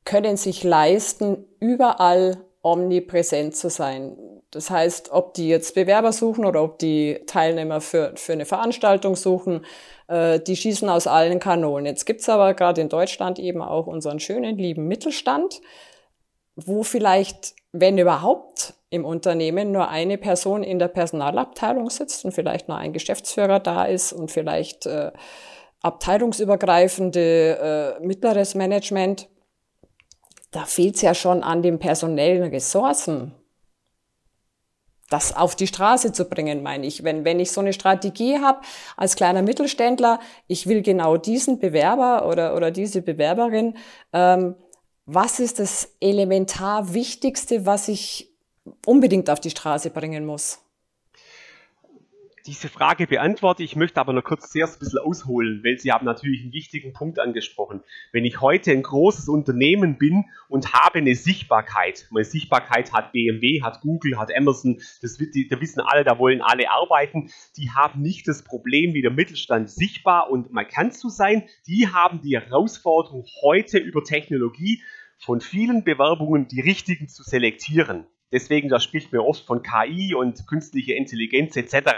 können 0.04 0.36
sich 0.36 0.64
leisten, 0.64 1.44
überall 1.60 2.38
omnipräsent 2.62 3.56
zu 3.56 3.70
sein. 3.70 4.16
Das 4.52 4.68
heißt, 4.68 5.10
ob 5.12 5.32
die 5.32 5.48
jetzt 5.48 5.74
Bewerber 5.74 6.12
suchen 6.12 6.44
oder 6.44 6.62
ob 6.62 6.78
die 6.78 7.22
Teilnehmer 7.26 7.80
für, 7.80 8.12
für 8.16 8.34
eine 8.34 8.44
Veranstaltung 8.44 9.16
suchen, 9.16 9.64
äh, 10.08 10.40
die 10.40 10.56
schießen 10.56 10.90
aus 10.90 11.06
allen 11.06 11.40
Kanonen. 11.40 11.86
Jetzt 11.86 12.04
gibt's 12.04 12.28
aber 12.28 12.52
gerade 12.52 12.82
in 12.82 12.90
Deutschland 12.90 13.38
eben 13.38 13.62
auch 13.62 13.86
unseren 13.86 14.20
schönen, 14.20 14.58
lieben 14.58 14.86
Mittelstand, 14.86 15.62
wo 16.54 16.82
vielleicht, 16.82 17.54
wenn 17.72 17.96
überhaupt, 17.96 18.74
im 18.90 19.06
Unternehmen 19.06 19.72
nur 19.72 19.88
eine 19.88 20.18
Person 20.18 20.62
in 20.62 20.78
der 20.78 20.88
Personalabteilung 20.88 21.88
sitzt 21.88 22.26
und 22.26 22.32
vielleicht 22.32 22.68
nur 22.68 22.76
ein 22.76 22.92
Geschäftsführer 22.92 23.58
da 23.58 23.86
ist 23.86 24.12
und 24.12 24.30
vielleicht 24.30 24.84
äh, 24.84 25.12
abteilungsübergreifende 25.80 27.96
äh, 27.98 28.06
mittleres 28.06 28.54
Management. 28.54 29.30
Da 30.50 30.66
fehlt's 30.66 31.00
ja 31.00 31.14
schon 31.14 31.42
an 31.42 31.62
den 31.62 31.78
personellen 31.78 32.50
Ressourcen 32.50 33.34
das 35.12 35.36
auf 35.36 35.54
die 35.54 35.66
Straße 35.66 36.12
zu 36.12 36.24
bringen, 36.24 36.62
meine 36.62 36.86
ich. 36.86 37.04
Wenn, 37.04 37.24
wenn 37.24 37.38
ich 37.38 37.52
so 37.52 37.60
eine 37.60 37.72
Strategie 37.72 38.38
habe 38.38 38.60
als 38.96 39.16
kleiner 39.16 39.42
Mittelständler, 39.42 40.20
ich 40.46 40.66
will 40.66 40.82
genau 40.82 41.16
diesen 41.16 41.58
Bewerber 41.58 42.26
oder, 42.26 42.56
oder 42.56 42.70
diese 42.70 43.02
Bewerberin, 43.02 43.76
ähm, 44.12 44.54
was 45.04 45.40
ist 45.40 45.58
das 45.58 45.96
elementar 46.00 46.94
Wichtigste, 46.94 47.66
was 47.66 47.88
ich 47.88 48.32
unbedingt 48.86 49.28
auf 49.28 49.40
die 49.40 49.50
Straße 49.50 49.90
bringen 49.90 50.24
muss? 50.24 50.61
Diese 52.46 52.68
Frage 52.68 53.06
beantworte. 53.06 53.62
Ich 53.62 53.76
möchte 53.76 54.00
aber 54.00 54.12
noch 54.12 54.24
kurz 54.24 54.50
zuerst 54.50 54.76
ein 54.76 54.78
bisschen 54.80 54.98
ausholen, 54.98 55.62
weil 55.64 55.78
Sie 55.78 55.92
haben 55.92 56.04
natürlich 56.04 56.42
einen 56.42 56.52
wichtigen 56.52 56.92
Punkt 56.92 57.18
angesprochen. 57.18 57.82
Wenn 58.12 58.24
ich 58.24 58.40
heute 58.40 58.72
ein 58.72 58.82
großes 58.82 59.28
Unternehmen 59.28 59.98
bin 59.98 60.24
und 60.48 60.72
habe 60.72 60.98
eine 60.98 61.14
Sichtbarkeit, 61.14 62.06
meine 62.10 62.24
Sichtbarkeit 62.24 62.92
hat 62.92 63.12
BMW, 63.12 63.62
hat 63.62 63.80
Google, 63.80 64.18
hat 64.18 64.34
Amazon, 64.36 64.80
das 65.00 65.18
da 65.18 65.60
wissen 65.60 65.80
alle, 65.80 66.04
da 66.04 66.18
wollen 66.18 66.42
alle 66.42 66.70
arbeiten, 66.70 67.30
die 67.56 67.70
haben 67.70 68.02
nicht 68.02 68.26
das 68.26 68.42
Problem 68.42 68.94
wie 68.94 69.02
der 69.02 69.12
Mittelstand 69.12 69.70
sichtbar 69.70 70.30
und 70.30 70.52
markant 70.52 70.94
zu 70.94 71.08
sein. 71.08 71.44
Die 71.66 71.88
haben 71.88 72.20
die 72.20 72.36
Herausforderung 72.36 73.24
heute 73.42 73.78
über 73.78 74.02
Technologie 74.02 74.82
von 75.18 75.40
vielen 75.40 75.84
Bewerbungen 75.84 76.48
die 76.48 76.60
richtigen 76.60 77.08
zu 77.08 77.22
selektieren. 77.22 78.06
Deswegen, 78.32 78.70
da 78.70 78.80
spricht 78.80 79.12
man 79.12 79.20
oft 79.20 79.44
von 79.44 79.62
KI 79.62 80.14
und 80.14 80.46
künstliche 80.46 80.94
Intelligenz 80.94 81.54
etc. 81.54 81.92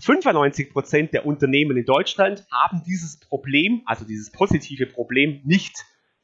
95 0.00 0.70
Prozent 0.70 1.12
der 1.12 1.26
Unternehmen 1.26 1.76
in 1.76 1.84
Deutschland 1.84 2.46
haben 2.52 2.82
dieses 2.86 3.18
Problem, 3.18 3.82
also 3.84 4.04
dieses 4.04 4.30
positive 4.30 4.86
Problem, 4.86 5.40
nicht. 5.44 5.74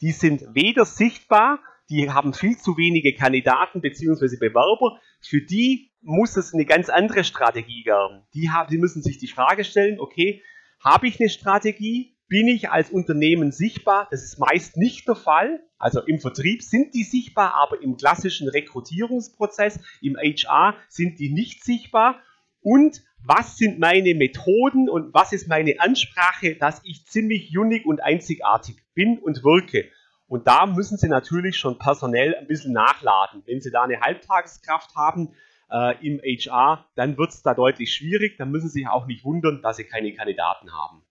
Die 0.00 0.12
sind 0.12 0.44
weder 0.54 0.84
sichtbar, 0.84 1.60
die 1.90 2.10
haben 2.10 2.32
viel 2.32 2.56
zu 2.56 2.76
wenige 2.76 3.14
Kandidaten 3.14 3.80
bzw. 3.80 4.36
Bewerber. 4.36 5.00
Für 5.20 5.40
die 5.40 5.92
muss 6.00 6.36
es 6.36 6.54
eine 6.54 6.64
ganz 6.64 6.88
andere 6.88 7.24
Strategie 7.24 7.82
geben. 7.82 8.22
Die, 8.34 8.50
haben, 8.50 8.70
die 8.70 8.78
müssen 8.78 9.02
sich 9.02 9.18
die 9.18 9.28
Frage 9.28 9.64
stellen, 9.64 10.00
okay, 10.00 10.42
habe 10.82 11.08
ich 11.08 11.20
eine 11.20 11.28
Strategie? 11.28 12.16
Bin 12.26 12.48
ich 12.48 12.70
als 12.70 12.90
Unternehmen 12.90 13.52
sichtbar? 13.52 14.08
Das 14.10 14.24
ist 14.24 14.38
meist 14.38 14.76
nicht 14.76 15.06
der 15.06 15.14
Fall. 15.14 15.62
Also 15.78 16.00
im 16.00 16.20
Vertrieb 16.20 16.62
sind 16.62 16.94
die 16.94 17.04
sichtbar, 17.04 17.54
aber 17.54 17.82
im 17.82 17.96
klassischen 17.96 18.48
Rekrutierungsprozess, 18.48 19.78
im 20.00 20.16
HR 20.16 20.76
sind 20.88 21.18
die 21.18 21.30
nicht 21.30 21.62
sichtbar. 21.64 22.20
Und 22.60 23.02
was 23.26 23.56
sind 23.56 23.78
meine 23.78 24.14
Methoden 24.14 24.88
und 24.88 25.14
was 25.14 25.32
ist 25.32 25.48
meine 25.48 25.80
Ansprache, 25.80 26.56
dass 26.56 26.80
ich 26.84 27.06
ziemlich 27.06 27.56
unique 27.56 27.86
und 27.86 28.02
einzigartig 28.02 28.76
bin 28.94 29.18
und 29.18 29.42
wirke? 29.42 29.88
Und 30.26 30.46
da 30.46 30.66
müssen 30.66 30.98
Sie 30.98 31.08
natürlich 31.08 31.56
schon 31.56 31.78
personell 31.78 32.34
ein 32.34 32.46
bisschen 32.46 32.72
nachladen. 32.72 33.42
Wenn 33.46 33.60
Sie 33.60 33.70
da 33.70 33.82
eine 33.82 34.00
Halbtageskraft 34.00 34.94
haben 34.94 35.34
äh, 35.70 36.06
im 36.06 36.20
HR, 36.20 36.86
dann 36.96 37.16
wird 37.16 37.30
es 37.30 37.42
da 37.42 37.54
deutlich 37.54 37.94
schwierig. 37.94 38.36
Dann 38.36 38.50
müssen 38.50 38.68
Sie 38.68 38.80
sich 38.80 38.88
auch 38.88 39.06
nicht 39.06 39.24
wundern, 39.24 39.62
dass 39.62 39.76
Sie 39.76 39.84
keine 39.84 40.12
Kandidaten 40.12 40.70
haben. 40.72 41.02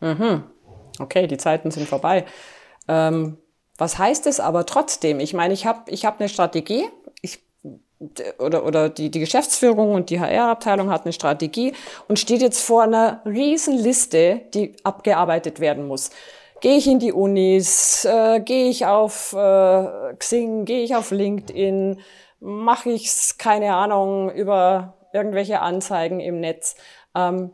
Mhm. 0.00 0.44
Okay, 0.98 1.26
die 1.26 1.36
Zeiten 1.36 1.70
sind 1.70 1.88
vorbei. 1.88 2.24
Ähm, 2.88 3.38
was 3.76 3.98
heißt 3.98 4.26
es 4.26 4.40
aber 4.40 4.66
trotzdem? 4.66 5.20
Ich 5.20 5.34
meine, 5.34 5.54
ich 5.54 5.66
habe 5.66 5.90
ich 5.90 6.04
hab 6.04 6.18
eine 6.18 6.28
Strategie, 6.28 6.84
oder, 8.38 8.64
oder 8.64 8.88
die, 8.88 9.10
die 9.10 9.20
Geschäftsführung 9.20 9.92
und 9.94 10.10
die 10.10 10.20
HR-Abteilung 10.20 10.90
hat 10.90 11.04
eine 11.04 11.12
Strategie 11.12 11.72
und 12.06 12.18
steht 12.18 12.40
jetzt 12.40 12.62
vor 12.62 12.84
einer 12.84 13.22
riesen 13.24 13.76
Liste, 13.76 14.42
die 14.54 14.76
abgearbeitet 14.84 15.60
werden 15.60 15.86
muss. 15.86 16.10
Gehe 16.60 16.76
ich 16.76 16.86
in 16.86 16.98
die 16.98 17.12
Unis, 17.12 18.04
äh, 18.04 18.40
gehe 18.40 18.68
ich 18.68 18.86
auf 18.86 19.32
äh, 19.32 20.14
Xing, 20.18 20.64
gehe 20.64 20.82
ich 20.82 20.96
auf 20.96 21.10
LinkedIn, 21.10 22.00
mache 22.40 22.90
ich's 22.90 23.38
keine 23.38 23.74
Ahnung, 23.74 24.30
über 24.32 24.94
irgendwelche 25.12 25.60
Anzeigen 25.60 26.20
im 26.20 26.40
Netz. 26.40 26.76
Ähm, 27.14 27.52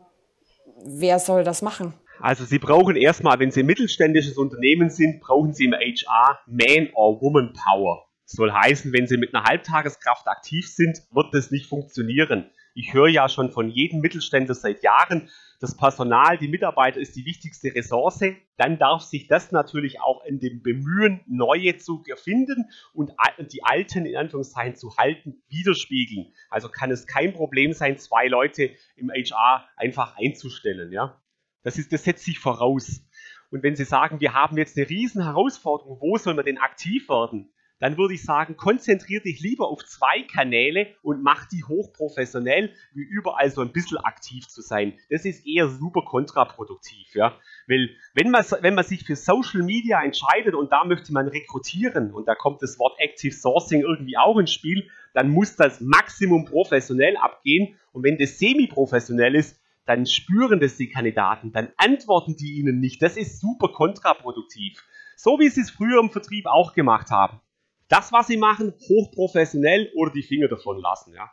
wer 0.83 1.19
soll 1.19 1.43
das 1.43 1.61
machen? 1.61 1.93
Also 2.19 2.45
Sie 2.45 2.59
brauchen 2.59 2.95
erstmal, 2.95 3.39
wenn 3.39 3.51
Sie 3.51 3.61
ein 3.61 3.65
mittelständisches 3.65 4.37
Unternehmen 4.37 4.89
sind, 4.89 5.19
brauchen 5.19 5.53
Sie 5.53 5.65
im 5.65 5.73
HR 5.73 6.39
Man 6.47 6.89
or 6.93 7.21
Woman 7.21 7.53
Power. 7.53 8.04
Soll 8.25 8.51
heißen, 8.51 8.91
wenn 8.91 9.07
Sie 9.07 9.17
mit 9.17 9.33
einer 9.33 9.45
Halbtageskraft 9.45 10.27
aktiv 10.27 10.67
sind, 10.67 11.01
wird 11.11 11.33
das 11.33 11.51
nicht 11.51 11.67
funktionieren. 11.67 12.49
Ich 12.73 12.93
höre 12.93 13.07
ja 13.07 13.29
schon 13.29 13.51
von 13.51 13.69
jedem 13.69 14.01
Mittelständler 14.01 14.55
seit 14.55 14.83
Jahren, 14.83 15.29
das 15.59 15.77
Personal, 15.77 16.37
die 16.37 16.49
Mitarbeiter 16.49 16.99
ist 16.99 17.15
die 17.15 17.25
wichtigste 17.25 17.73
Ressource. 17.73 18.23
Dann 18.57 18.77
darf 18.77 19.03
sich 19.03 19.27
das 19.27 19.51
natürlich 19.51 20.01
auch 20.01 20.25
in 20.25 20.39
dem 20.39 20.61
Bemühen, 20.61 21.21
neue 21.27 21.77
zu 21.77 22.03
erfinden 22.07 22.69
und 22.93 23.13
die 23.53 23.63
alten 23.63 24.05
in 24.05 24.17
Anführungszeichen 24.17 24.75
zu 24.75 24.97
halten, 24.97 25.41
widerspiegeln. 25.47 26.33
Also 26.49 26.67
kann 26.67 26.91
es 26.91 27.07
kein 27.07 27.33
Problem 27.33 27.71
sein, 27.73 27.97
zwei 27.97 28.27
Leute 28.27 28.71
im 28.97 29.09
HR 29.09 29.65
einfach 29.77 30.17
einzustellen. 30.17 30.91
Ja? 30.91 31.21
Das, 31.63 31.77
ist, 31.77 31.93
das 31.93 32.03
setzt 32.03 32.25
sich 32.25 32.39
voraus. 32.39 33.01
Und 33.49 33.63
wenn 33.63 33.75
Sie 33.75 33.85
sagen, 33.85 34.19
wir 34.19 34.33
haben 34.33 34.57
jetzt 34.57 34.77
eine 34.77 34.89
riesen 34.89 35.23
Herausforderung, 35.23 35.99
wo 36.01 36.17
soll 36.17 36.33
man 36.33 36.45
denn 36.45 36.57
aktiv 36.57 37.07
werden? 37.07 37.53
Dann 37.79 37.97
würde 37.97 38.13
ich 38.13 38.23
sagen, 38.23 38.55
konzentriere 38.55 39.23
dich 39.23 39.41
lieber 39.41 39.67
auf 39.67 39.85
zwei 39.85 40.21
Kanäle 40.21 40.87
und 41.01 41.21
mach 41.21 41.45
die 41.45 41.63
hochprofessionell, 41.63 42.73
wie 42.93 43.03
überall 43.03 43.49
so 43.49 43.61
ein 43.61 43.71
bisschen 43.71 43.97
aktiv 43.97 44.47
zu 44.47 44.61
sein. 44.61 44.93
Das 45.09 45.25
ist 45.25 45.45
eher 45.45 45.67
super 45.67 46.03
kontraproduktiv, 46.03 47.13
ja. 47.13 47.37
Weil, 47.67 47.89
wenn 48.13 48.31
man, 48.31 48.45
wenn 48.61 48.75
man 48.75 48.85
sich 48.85 49.05
für 49.05 49.15
Social 49.15 49.63
Media 49.63 50.01
entscheidet 50.03 50.55
und 50.55 50.71
da 50.71 50.85
möchte 50.85 51.11
man 51.11 51.27
rekrutieren 51.27 52.13
und 52.13 52.27
da 52.27 52.35
kommt 52.35 52.61
das 52.61 52.79
Wort 52.79 52.97
Active 52.99 53.33
Sourcing 53.33 53.81
irgendwie 53.81 54.17
auch 54.17 54.37
ins 54.37 54.53
Spiel, 54.53 54.89
dann 55.13 55.29
muss 55.29 55.55
das 55.55 55.81
Maximum 55.81 56.45
professionell 56.45 57.17
abgehen 57.17 57.75
und 57.91 58.03
wenn 58.03 58.17
das 58.17 58.39
semi-professionell 58.39 59.35
ist, 59.35 59.59
dann 59.85 60.05
spüren 60.05 60.59
das 60.59 60.77
die 60.77 60.89
Kandidaten, 60.89 61.51
dann 61.51 61.69
antworten 61.77 62.35
die 62.37 62.55
ihnen 62.55 62.79
nicht. 62.79 63.01
Das 63.01 63.17
ist 63.17 63.39
super 63.39 63.69
kontraproduktiv. 63.69 64.83
So 65.15 65.39
wie 65.39 65.49
sie 65.49 65.61
es 65.61 65.69
früher 65.69 65.99
im 65.99 66.09
Vertrieb 66.09 66.47
auch 66.47 66.73
gemacht 66.73 67.11
haben 67.11 67.39
das, 67.87 68.11
was 68.11 68.27
sie 68.27 68.37
machen, 68.37 68.73
hochprofessionell 68.89 69.91
oder 69.95 70.11
die 70.11 70.23
Finger 70.23 70.47
davon 70.47 70.79
lassen. 70.79 71.13
Ja. 71.13 71.31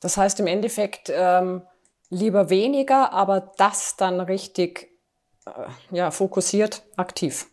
Das 0.00 0.16
heißt 0.16 0.40
im 0.40 0.46
Endeffekt 0.46 1.10
ähm, 1.14 1.62
lieber 2.10 2.50
weniger, 2.50 3.12
aber 3.12 3.52
das 3.56 3.96
dann 3.96 4.20
richtig 4.20 4.90
äh, 5.46 5.50
ja, 5.90 6.10
fokussiert, 6.10 6.82
aktiv. 6.96 7.46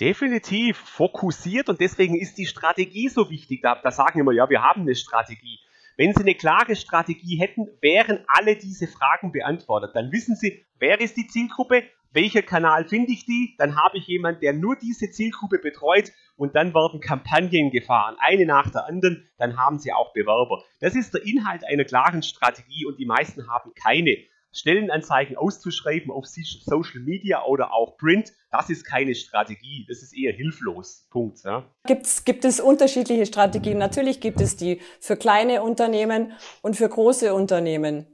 Definitiv 0.00 0.76
fokussiert 0.76 1.68
und 1.68 1.80
deswegen 1.80 2.18
ist 2.18 2.36
die 2.36 2.46
Strategie 2.46 3.08
so 3.08 3.30
wichtig. 3.30 3.62
Da, 3.62 3.80
da 3.80 3.90
sagen 3.90 4.20
immer, 4.20 4.32
ja, 4.32 4.48
wir 4.50 4.62
haben 4.62 4.82
eine 4.82 4.94
Strategie. 4.94 5.60
Wenn 5.96 6.12
Sie 6.12 6.22
eine 6.22 6.34
klare 6.34 6.74
Strategie 6.74 7.36
hätten, 7.38 7.68
wären 7.80 8.24
alle 8.26 8.56
diese 8.56 8.88
Fragen 8.88 9.30
beantwortet. 9.30 9.92
Dann 9.94 10.10
wissen 10.10 10.34
Sie, 10.34 10.66
wer 10.80 11.00
ist 11.00 11.16
die 11.16 11.28
Zielgruppe, 11.28 11.84
welcher 12.10 12.42
Kanal 12.42 12.86
finde 12.88 13.12
ich 13.12 13.24
die, 13.26 13.54
dann 13.58 13.76
habe 13.76 13.98
ich 13.98 14.06
jemanden, 14.06 14.40
der 14.40 14.52
nur 14.52 14.76
diese 14.76 15.10
Zielgruppe 15.10 15.58
betreut 15.58 16.12
und 16.36 16.54
dann 16.54 16.74
werden 16.74 17.00
Kampagnen 17.00 17.70
gefahren, 17.70 18.16
eine 18.18 18.46
nach 18.46 18.70
der 18.70 18.86
anderen, 18.86 19.28
dann 19.38 19.56
haben 19.56 19.78
sie 19.78 19.92
auch 19.92 20.12
Bewerber. 20.12 20.64
Das 20.80 20.94
ist 20.94 21.14
der 21.14 21.24
Inhalt 21.24 21.64
einer 21.64 21.84
klaren 21.84 22.22
Strategie 22.22 22.86
und 22.86 22.98
die 22.98 23.06
meisten 23.06 23.48
haben 23.48 23.72
keine. 23.74 24.16
Stellenanzeigen 24.54 25.36
auszuschreiben 25.36 26.12
auf 26.12 26.26
Social 26.26 27.00
Media 27.00 27.44
oder 27.44 27.74
auch 27.74 27.96
Print, 27.98 28.32
das 28.52 28.70
ist 28.70 28.84
keine 28.84 29.14
Strategie, 29.16 29.84
das 29.88 30.02
ist 30.02 30.16
eher 30.16 30.32
hilflos. 30.32 31.08
Punkt. 31.10 31.40
Ja. 31.44 31.68
Gibt's, 31.86 32.24
gibt 32.24 32.44
es 32.44 32.60
unterschiedliche 32.60 33.26
Strategien? 33.26 33.78
Natürlich 33.78 34.20
gibt 34.20 34.40
es 34.40 34.56
die 34.56 34.80
für 35.00 35.16
kleine 35.16 35.62
Unternehmen 35.62 36.32
und 36.62 36.76
für 36.76 36.88
große 36.88 37.34
Unternehmen, 37.34 38.06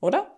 oder? 0.00 0.34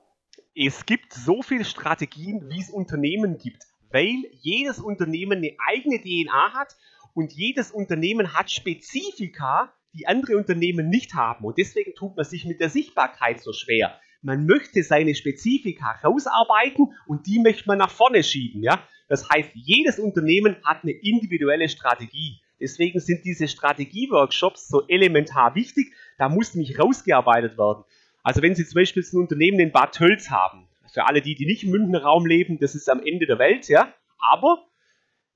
Es 0.56 0.86
gibt 0.86 1.12
so 1.12 1.42
viele 1.42 1.64
Strategien, 1.64 2.48
wie 2.48 2.60
es 2.60 2.70
Unternehmen 2.70 3.38
gibt, 3.38 3.62
weil 3.90 4.24
jedes 4.32 4.80
Unternehmen 4.80 5.38
eine 5.38 5.56
eigene 5.68 6.00
DNA 6.00 6.52
hat 6.52 6.76
und 7.14 7.32
jedes 7.32 7.70
Unternehmen 7.70 8.34
hat 8.34 8.50
Spezifika, 8.50 9.72
die 9.94 10.06
andere 10.06 10.36
Unternehmen 10.36 10.88
nicht 10.88 11.14
haben. 11.14 11.44
Und 11.44 11.56
deswegen 11.58 11.94
tut 11.94 12.16
man 12.16 12.24
sich 12.24 12.44
mit 12.44 12.60
der 12.60 12.68
Sichtbarkeit 12.68 13.40
so 13.40 13.52
schwer. 13.52 13.98
Man 14.22 14.46
möchte 14.46 14.82
seine 14.82 15.14
Spezifika 15.14 16.00
rausarbeiten 16.02 16.92
und 17.06 17.26
die 17.26 17.38
möchte 17.38 17.68
man 17.68 17.78
nach 17.78 17.90
vorne 17.90 18.24
schieben. 18.24 18.62
Ja? 18.62 18.82
Das 19.08 19.28
heißt, 19.28 19.50
jedes 19.54 19.98
Unternehmen 19.98 20.56
hat 20.64 20.82
eine 20.82 20.92
individuelle 20.92 21.68
Strategie. 21.68 22.40
Deswegen 22.60 22.98
sind 23.00 23.24
diese 23.24 23.46
Strategieworkshops 23.46 24.68
so 24.68 24.86
elementar 24.88 25.54
wichtig. 25.54 25.92
Da 26.18 26.28
muss 26.28 26.54
nämlich 26.54 26.78
rausgearbeitet 26.78 27.58
werden. 27.58 27.84
Also 28.22 28.40
wenn 28.42 28.54
Sie 28.54 28.64
zum 28.64 28.76
Beispiel 28.76 29.04
ein 29.12 29.18
Unternehmen 29.18 29.60
in 29.60 29.70
Bad 29.70 29.94
Tölz 29.94 30.30
haben, 30.30 30.66
für 30.92 31.06
alle 31.06 31.20
die, 31.20 31.34
die 31.34 31.46
nicht 31.46 31.64
im 31.64 31.70
Münchner 31.70 32.18
leben, 32.24 32.58
das 32.58 32.74
ist 32.74 32.88
am 32.88 33.02
Ende 33.04 33.26
der 33.26 33.38
Welt, 33.38 33.68
ja. 33.68 33.92
Aber 34.18 34.64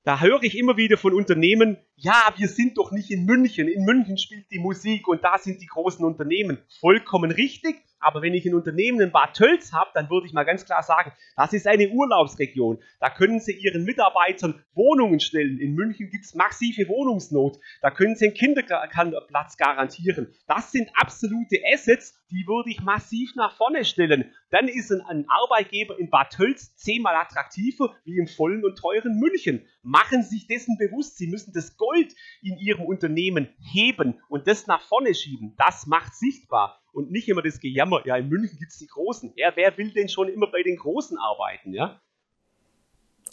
da 0.09 0.19
höre 0.19 0.41
ich 0.41 0.57
immer 0.57 0.75
wieder 0.75 0.97
von 0.97 1.13
Unternehmen, 1.13 1.77
ja, 1.95 2.33
wir 2.35 2.47
sind 2.47 2.79
doch 2.79 2.91
nicht 2.91 3.11
in 3.11 3.25
München. 3.25 3.67
In 3.67 3.85
München 3.85 4.17
spielt 4.17 4.49
die 4.49 4.57
Musik 4.57 5.07
und 5.07 5.23
da 5.23 5.37
sind 5.37 5.61
die 5.61 5.67
großen 5.67 6.03
Unternehmen. 6.03 6.57
Vollkommen 6.79 7.29
richtig. 7.29 7.75
Aber 7.99 8.21
wenn 8.21 8.33
ich 8.33 8.45
ein 8.45 8.55
Unternehmen 8.55 9.01
in 9.01 9.11
Bad 9.11 9.35
Tölz 9.35 9.73
habe, 9.73 9.89
dann 9.93 10.09
würde 10.09 10.27
ich 10.27 10.33
mal 10.33 10.43
ganz 10.43 10.65
klar 10.65 10.83
sagen, 10.83 11.11
das 11.35 11.53
ist 11.53 11.67
eine 11.67 11.89
Urlaubsregion. 11.89 12.79
Da 12.99 13.09
können 13.09 13.39
Sie 13.39 13.51
Ihren 13.51 13.83
Mitarbeitern 13.83 14.63
Wohnungen 14.73 15.19
stellen. 15.19 15.59
In 15.59 15.75
München 15.75 16.09
gibt 16.09 16.25
es 16.25 16.33
massive 16.33 16.87
Wohnungsnot. 16.87 17.59
Da 17.81 17.91
können 17.91 18.15
Sie 18.15 18.25
einen 18.25 18.33
Kinderplatz 18.33 19.57
garantieren. 19.57 20.33
Das 20.47 20.71
sind 20.71 20.89
absolute 20.95 21.57
Assets, 21.73 22.17
die 22.31 22.45
würde 22.47 22.69
ich 22.69 22.81
massiv 22.81 23.35
nach 23.35 23.55
vorne 23.55 23.83
stellen. 23.83 24.33
Dann 24.51 24.67
ist 24.67 24.91
ein, 24.91 25.25
Arbeitgeber 25.27 25.99
in 25.99 26.09
Bad 26.09 26.31
Tölz 26.31 26.75
zehnmal 26.75 27.15
attraktiver 27.15 27.95
wie 28.03 28.17
im 28.17 28.27
vollen 28.27 28.63
und 28.63 28.77
teuren 28.77 29.19
München. 29.19 29.65
Machen 29.81 30.23
Sie 30.23 30.37
sich 30.37 30.47
dessen 30.47 30.77
bewusst, 30.77 31.17
Sie 31.17 31.27
müssen 31.27 31.53
das 31.53 31.77
Gold 31.77 32.15
in 32.41 32.57
Ihrem 32.57 32.85
Unternehmen 32.85 33.49
heben 33.59 34.21
und 34.29 34.47
das 34.47 34.67
nach 34.67 34.81
vorne 34.81 35.13
schieben. 35.13 35.55
Das 35.57 35.85
macht 35.87 36.15
sichtbar 36.15 36.79
und 36.93 37.11
nicht 37.11 37.27
immer 37.27 37.41
das 37.41 37.59
Gejammer, 37.59 38.05
ja, 38.05 38.17
in 38.17 38.29
München 38.29 38.57
gibt 38.59 38.71
es 38.71 38.77
die 38.77 38.87
Großen. 38.87 39.33
Ja, 39.35 39.51
wer 39.55 39.77
will 39.77 39.91
denn 39.91 40.09
schon 40.09 40.27
immer 40.29 40.47
bei 40.47 40.63
den 40.63 40.77
Großen 40.77 41.17
arbeiten, 41.17 41.73
ja? 41.73 42.01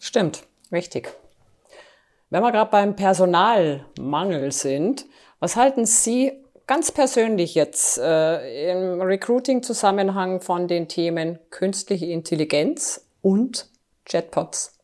Stimmt, 0.01 0.47
richtig. 0.73 1.13
Wenn 2.31 2.43
wir 2.43 2.53
gerade 2.53 2.71
beim 2.71 2.97
Personalmangel 2.97 4.53
sind, 4.53 5.07
was 5.39 5.57
halten 5.57 5.87
Sie 5.87 6.33
ganz 6.67 6.91
persönlich 6.91 7.55
jetzt 7.55 7.99
äh, 7.99 8.73
im 8.73 9.01
Recruiting-Zusammenhang 9.01 10.41
von 10.41 10.67
den 10.67 10.89
Themen 10.89 11.39
künstliche 11.51 12.07
Intelligenz 12.07 13.09
und 13.23 13.71
Chatbots? 14.05 14.79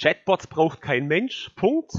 Chatbots 0.00 0.46
braucht 0.46 0.80
kein 0.80 1.06
Mensch, 1.06 1.50
Punkt. 1.56 1.92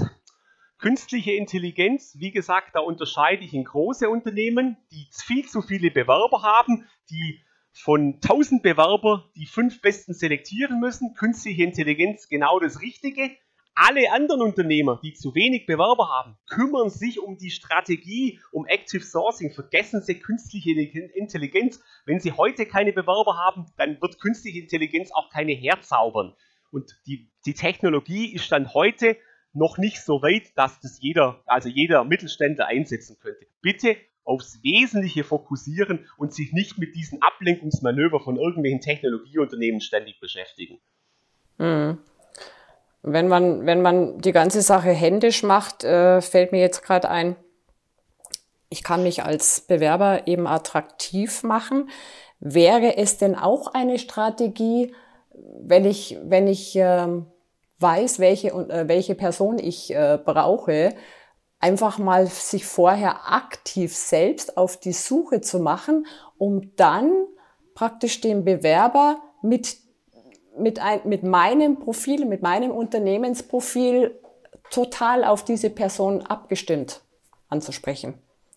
Künstliche 0.82 1.30
Intelligenz, 1.30 2.16
wie 2.18 2.32
gesagt, 2.32 2.74
da 2.74 2.80
unterscheide 2.80 3.44
ich 3.44 3.54
in 3.54 3.62
große 3.62 4.10
Unternehmen, 4.10 4.76
die 4.90 5.06
viel 5.12 5.46
zu 5.46 5.62
viele 5.62 5.92
Bewerber 5.92 6.42
haben, 6.42 6.88
die 7.08 7.40
von 7.72 8.14
1000 8.14 8.64
Bewerber 8.64 9.30
die 9.36 9.46
fünf 9.46 9.80
besten 9.80 10.12
selektieren 10.12 10.80
müssen. 10.80 11.14
Künstliche 11.14 11.62
Intelligenz 11.62 12.28
genau 12.28 12.58
das 12.58 12.80
Richtige. 12.80 13.30
Alle 13.76 14.10
anderen 14.10 14.42
Unternehmer, 14.42 14.98
die 15.04 15.14
zu 15.14 15.36
wenig 15.36 15.66
Bewerber 15.66 16.08
haben, 16.08 16.36
kümmern 16.48 16.90
sich 16.90 17.20
um 17.20 17.38
die 17.38 17.52
Strategie, 17.52 18.40
um 18.50 18.66
Active 18.66 19.04
Sourcing. 19.04 19.52
Vergessen 19.52 20.02
Sie 20.02 20.18
künstliche 20.18 20.72
Intelligenz. 20.72 21.80
Wenn 22.06 22.18
Sie 22.18 22.32
heute 22.32 22.66
keine 22.66 22.92
Bewerber 22.92 23.36
haben, 23.38 23.66
dann 23.76 24.02
wird 24.02 24.20
künstliche 24.20 24.58
Intelligenz 24.58 25.12
auch 25.12 25.30
keine 25.30 25.52
herzaubern. 25.52 26.34
Und 26.72 26.90
die, 27.06 27.30
die 27.46 27.54
Technologie 27.54 28.34
ist 28.34 28.50
dann 28.50 28.74
heute 28.74 29.16
noch 29.54 29.78
nicht 29.78 30.00
so 30.02 30.22
weit, 30.22 30.56
dass 30.56 30.80
das 30.80 31.00
jeder, 31.00 31.40
also 31.46 31.68
jeder 31.68 32.04
Mittelständler 32.04 32.66
einsetzen 32.66 33.18
könnte. 33.20 33.46
Bitte 33.60 33.96
aufs 34.24 34.62
Wesentliche 34.62 35.24
fokussieren 35.24 36.06
und 36.16 36.32
sich 36.32 36.52
nicht 36.52 36.78
mit 36.78 36.94
diesen 36.94 37.20
Ablenkungsmanöver 37.22 38.20
von 38.20 38.36
irgendwelchen 38.36 38.80
Technologieunternehmen 38.80 39.80
ständig 39.80 40.20
beschäftigen. 40.20 40.78
Mhm. 41.58 41.98
Wenn 43.02 43.26
man, 43.26 43.66
wenn 43.66 43.82
man 43.82 44.18
die 44.20 44.32
ganze 44.32 44.62
Sache 44.62 44.90
händisch 44.90 45.42
macht, 45.42 45.82
äh, 45.82 46.20
fällt 46.20 46.52
mir 46.52 46.60
jetzt 46.60 46.82
gerade 46.82 47.10
ein, 47.10 47.36
ich 48.68 48.84
kann 48.84 49.02
mich 49.02 49.24
als 49.24 49.62
Bewerber 49.62 50.26
eben 50.26 50.46
attraktiv 50.46 51.42
machen. 51.42 51.90
Wäre 52.40 52.96
es 52.96 53.18
denn 53.18 53.34
auch 53.34 53.74
eine 53.74 53.98
Strategie, 53.98 54.94
wenn 55.60 55.84
ich, 55.84 56.16
wenn 56.22 56.46
ich 56.46 56.74
ähm, 56.76 57.26
weiß, 57.82 58.20
welche, 58.20 58.48
äh, 58.48 58.88
welche 58.88 59.14
Person 59.14 59.58
ich 59.58 59.92
äh, 59.94 60.18
brauche, 60.24 60.94
einfach 61.58 61.98
mal 61.98 62.26
sich 62.26 62.64
vorher 62.64 63.32
aktiv 63.32 63.94
selbst 63.94 64.56
auf 64.56 64.78
die 64.78 64.92
Suche 64.92 65.40
zu 65.40 65.60
machen, 65.60 66.06
um 66.38 66.74
dann 66.76 67.12
praktisch 67.74 68.20
den 68.20 68.44
Bewerber 68.44 69.20
mit, 69.42 69.76
mit, 70.56 70.80
ein, 70.80 71.00
mit 71.04 71.22
meinem 71.22 71.78
Profil, 71.78 72.26
mit 72.26 72.42
meinem 72.42 72.70
Unternehmensprofil 72.70 74.18
total 74.70 75.24
auf 75.24 75.44
diese 75.44 75.70
Person 75.70 76.22
abgestimmt 76.22 77.02
anzusprechen. 77.48 78.14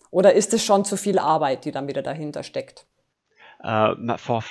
Oder 0.10 0.34
ist 0.34 0.54
es 0.54 0.64
schon 0.64 0.86
zu 0.86 0.98
viel 0.98 1.20
Arbeit, 1.20 1.66
die 1.66 1.72
dann 1.72 1.88
wieder 1.88 2.02
dahinter 2.02 2.44
steckt? 2.44 2.88
Äh, 3.60 4.18
vor, 4.18 4.44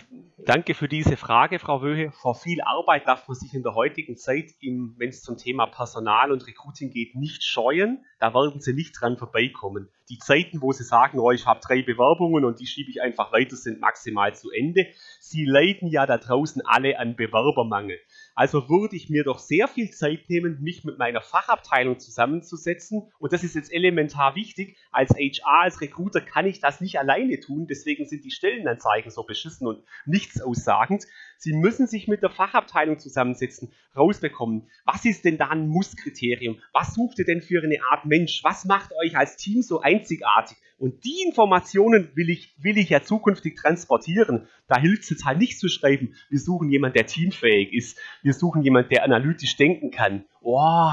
danke 0.45 0.75
für 0.75 0.89
diese 0.89 1.17
Frage, 1.17 1.59
Frau 1.59 1.83
Wöhe. 1.83 2.11
Vor 2.13 2.35
viel 2.35 2.61
Arbeit 2.63 3.07
darf 3.07 3.29
man 3.29 3.37
sich 3.37 3.55
in 3.55 3.63
der 3.63 3.75
heutigen 3.75 4.17
Zeit, 4.17 4.51
wenn 4.61 5.09
es 5.09 5.23
zum 5.23 5.37
Thema 5.37 5.67
Personal 5.67 6.33
und 6.33 6.47
Recruiting 6.47 6.91
geht, 6.91 7.15
nicht 7.15 7.45
scheuen. 7.45 8.05
Da 8.19 8.35
werden 8.35 8.61
Sie 8.61 8.73
nicht 8.73 8.93
dran 9.01 9.17
vorbeikommen. 9.17 9.89
Die 10.09 10.19
Zeiten, 10.19 10.61
wo 10.61 10.73
Sie 10.73 10.85
sagen, 10.85 11.19
oh, 11.19 11.31
ich 11.31 11.47
habe 11.47 11.61
drei 11.61 11.83
Bewerbungen 11.83 12.45
und 12.45 12.61
die 12.61 12.67
schiebe 12.67 12.91
ich 12.91 13.03
einfach 13.03 13.33
weiter, 13.33 13.57
sind 13.57 13.81
maximal 13.81 14.35
zu 14.35 14.51
Ende. 14.51 14.87
Sie 15.21 15.45
leiden 15.45 15.89
ja 15.89 16.07
da 16.07 16.19
draußen 16.19 16.63
alle 16.65 16.99
an 16.99 17.17
Bewerbermangel. 17.17 17.99
Also 18.35 18.69
würde 18.69 18.97
ich 18.97 19.09
mir 19.09 19.23
doch 19.23 19.39
sehr 19.39 19.69
viel 19.69 19.91
Zeit 19.91 20.29
nehmen, 20.29 20.61
mich 20.61 20.85
mit 20.85 20.99
meiner 20.99 21.21
Fachabteilung 21.21 22.01
zusammenzusetzen. 22.01 23.13
Und 23.19 23.33
das 23.33 23.45
ist 23.45 23.55
jetzt 23.55 23.73
elementar 23.73 24.35
wichtig. 24.35 24.77
Als 24.91 25.11
HR, 25.11 25.63
als 25.63 25.81
Recruiter 25.81 26.21
kann 26.21 26.47
ich 26.47 26.61
das 26.61 26.81
nicht 26.81 26.99
alleine 26.99 27.39
tun. 27.39 27.67
Deswegen 27.69 28.07
sind 28.07 28.25
die 28.25 28.33
Stellenanzeigen 28.33 29.11
so 29.11 29.23
beschissen 29.23 29.69
und 29.69 29.85
nichts 30.05 30.41
aussagend. 30.41 31.07
Sie 31.39 31.53
müssen 31.53 31.87
sich 31.87 32.09
mit 32.09 32.23
der 32.23 32.31
Fachabteilung 32.31 32.99
zusammensetzen, 32.99 33.73
rausbekommen. 33.97 34.69
Was 34.85 35.05
ist 35.05 35.25
denn 35.25 35.39
da 35.39 35.49
ein 35.49 35.69
Musskriterium? 35.69 36.61
Was 36.73 36.95
sucht 36.95 37.19
ihr 37.21 37.25
denn 37.25 37.43
für 37.43 37.63
eine 37.63 37.79
Art 37.91 38.05
Mensch? 38.05 38.43
Was 38.43 38.65
macht 38.65 38.93
euch 39.05 39.17
als 39.17 39.37
Team 39.37 39.63
so 39.63 39.81
einzigartig? 39.81 40.57
Und 40.77 41.05
die 41.05 41.23
Informationen 41.27 42.11
will 42.15 42.31
ich, 42.31 42.55
will 42.59 42.79
ich 42.79 42.91
ja 42.91 43.03
zukünftig 43.03 43.57
transportieren. 43.57 44.49
Da 44.67 44.79
hilft 44.79 45.05
es 45.05 45.11
jetzt 45.11 45.25
halt 45.25 45.39
nicht 45.39 45.59
zu 45.59 45.69
schreiben, 45.69 46.15
wir 46.31 46.39
suchen 46.39 46.69
jemanden, 46.71 46.95
der 46.95 47.07
teamfähig 47.07 47.73
ist. 47.73 47.99
Wir 48.23 48.35
suchen 48.35 48.63
jemanden, 48.63 48.91
der 48.91 49.05
analytisch 49.05 49.57
denken 49.57 49.91
kann. 49.91 50.25
Oh, 50.41 50.91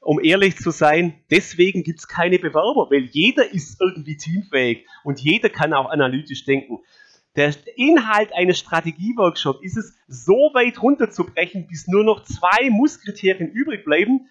um 0.00 0.20
ehrlich 0.22 0.56
zu 0.56 0.70
sein, 0.70 1.14
deswegen 1.30 1.82
gibt 1.82 2.00
es 2.00 2.08
keine 2.08 2.38
Bewerber, 2.38 2.88
weil 2.90 3.04
jeder 3.04 3.52
ist 3.52 3.80
irgendwie 3.80 4.16
teamfähig 4.16 4.86
und 5.02 5.20
jeder 5.20 5.48
kann 5.48 5.72
auch 5.72 5.90
analytisch 5.90 6.44
denken. 6.44 6.80
Der 7.36 7.52
Inhalt 7.76 8.32
eines 8.32 8.58
Strategieworkshops 8.58 9.60
ist 9.62 9.76
es, 9.76 9.96
so 10.06 10.50
weit 10.52 10.80
runterzubrechen, 10.80 11.66
bis 11.66 11.88
nur 11.88 12.04
noch 12.04 12.22
zwei 12.22 12.70
Musskriterien 12.70 13.50
übrig 13.50 13.84
bleiben 13.84 14.28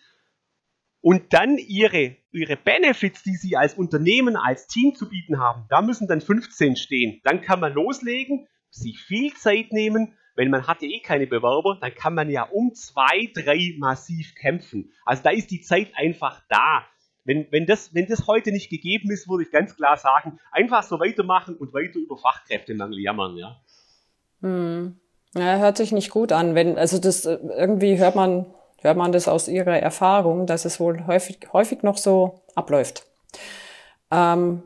und 1.03 1.33
dann 1.33 1.57
ihre, 1.57 2.15
ihre 2.31 2.55
Benefits, 2.55 3.23
die 3.23 3.35
sie 3.35 3.57
als 3.57 3.73
Unternehmen, 3.73 4.37
als 4.37 4.67
Team 4.67 4.95
zu 4.95 5.09
bieten 5.09 5.37
haben, 5.37 5.65
da 5.69 5.81
müssen 5.81 6.07
dann 6.07 6.21
15 6.21 6.77
stehen. 6.77 7.19
Dann 7.25 7.41
kann 7.41 7.59
man 7.59 7.73
loslegen, 7.73 8.47
sich 8.69 8.99
viel 8.99 9.33
Zeit 9.33 9.73
nehmen. 9.73 10.17
Wenn 10.35 10.49
man 10.49 10.65
hat 10.65 10.81
eh 10.81 11.01
keine 11.01 11.27
Bewerber, 11.27 11.77
dann 11.81 11.93
kann 11.93 12.15
man 12.15 12.29
ja 12.29 12.43
um 12.43 12.73
zwei, 12.73 13.29
drei 13.35 13.75
massiv 13.77 14.33
kämpfen. 14.35 14.93
Also 15.03 15.23
da 15.23 15.31
ist 15.31 15.51
die 15.51 15.59
Zeit 15.59 15.91
einfach 15.95 16.41
da. 16.47 16.85
Wenn, 17.25 17.47
wenn, 17.51 17.65
das, 17.65 17.93
wenn 17.93 18.07
das 18.07 18.25
heute 18.25 18.53
nicht 18.53 18.69
gegeben 18.69 19.11
ist, 19.11 19.27
würde 19.27 19.43
ich 19.43 19.51
ganz 19.51 19.75
klar 19.75 19.97
sagen, 19.97 20.39
einfach 20.51 20.83
so 20.83 21.01
weitermachen 21.01 21.57
und 21.57 21.73
weiter 21.73 21.99
über 21.99 22.17
Fachkräftemangel 22.17 22.99
jammern, 22.99 23.35
ja. 23.35 23.61
Hm. 24.39 25.01
Ja, 25.35 25.57
hört 25.57 25.75
sich 25.75 25.91
nicht 25.91 26.11
gut 26.11 26.31
an. 26.31 26.55
Wenn, 26.55 26.77
also 26.77 26.97
das 26.97 27.25
äh, 27.25 27.39
irgendwie 27.57 27.97
hört 27.97 28.15
man, 28.15 28.45
hört 28.83 28.97
man 28.97 29.11
das 29.11 29.27
aus 29.27 29.47
ihrer 29.47 29.79
Erfahrung, 29.79 30.45
dass 30.45 30.65
es 30.65 30.79
wohl 30.79 31.07
häufig, 31.07 31.39
häufig 31.51 31.83
noch 31.83 31.97
so 31.97 32.41
abläuft. 32.55 33.05
Ähm, 34.11 34.63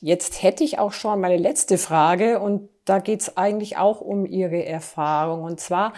jetzt 0.00 0.42
hätte 0.42 0.64
ich 0.64 0.78
auch 0.78 0.92
schon 0.92 1.20
meine 1.20 1.36
letzte 1.36 1.78
Frage 1.78 2.40
und 2.40 2.68
da 2.84 2.98
geht 2.98 3.20
es 3.20 3.36
eigentlich 3.36 3.76
auch 3.76 4.00
um 4.00 4.26
Ihre 4.26 4.64
Erfahrung. 4.64 5.42
Und 5.42 5.60
zwar, 5.60 5.92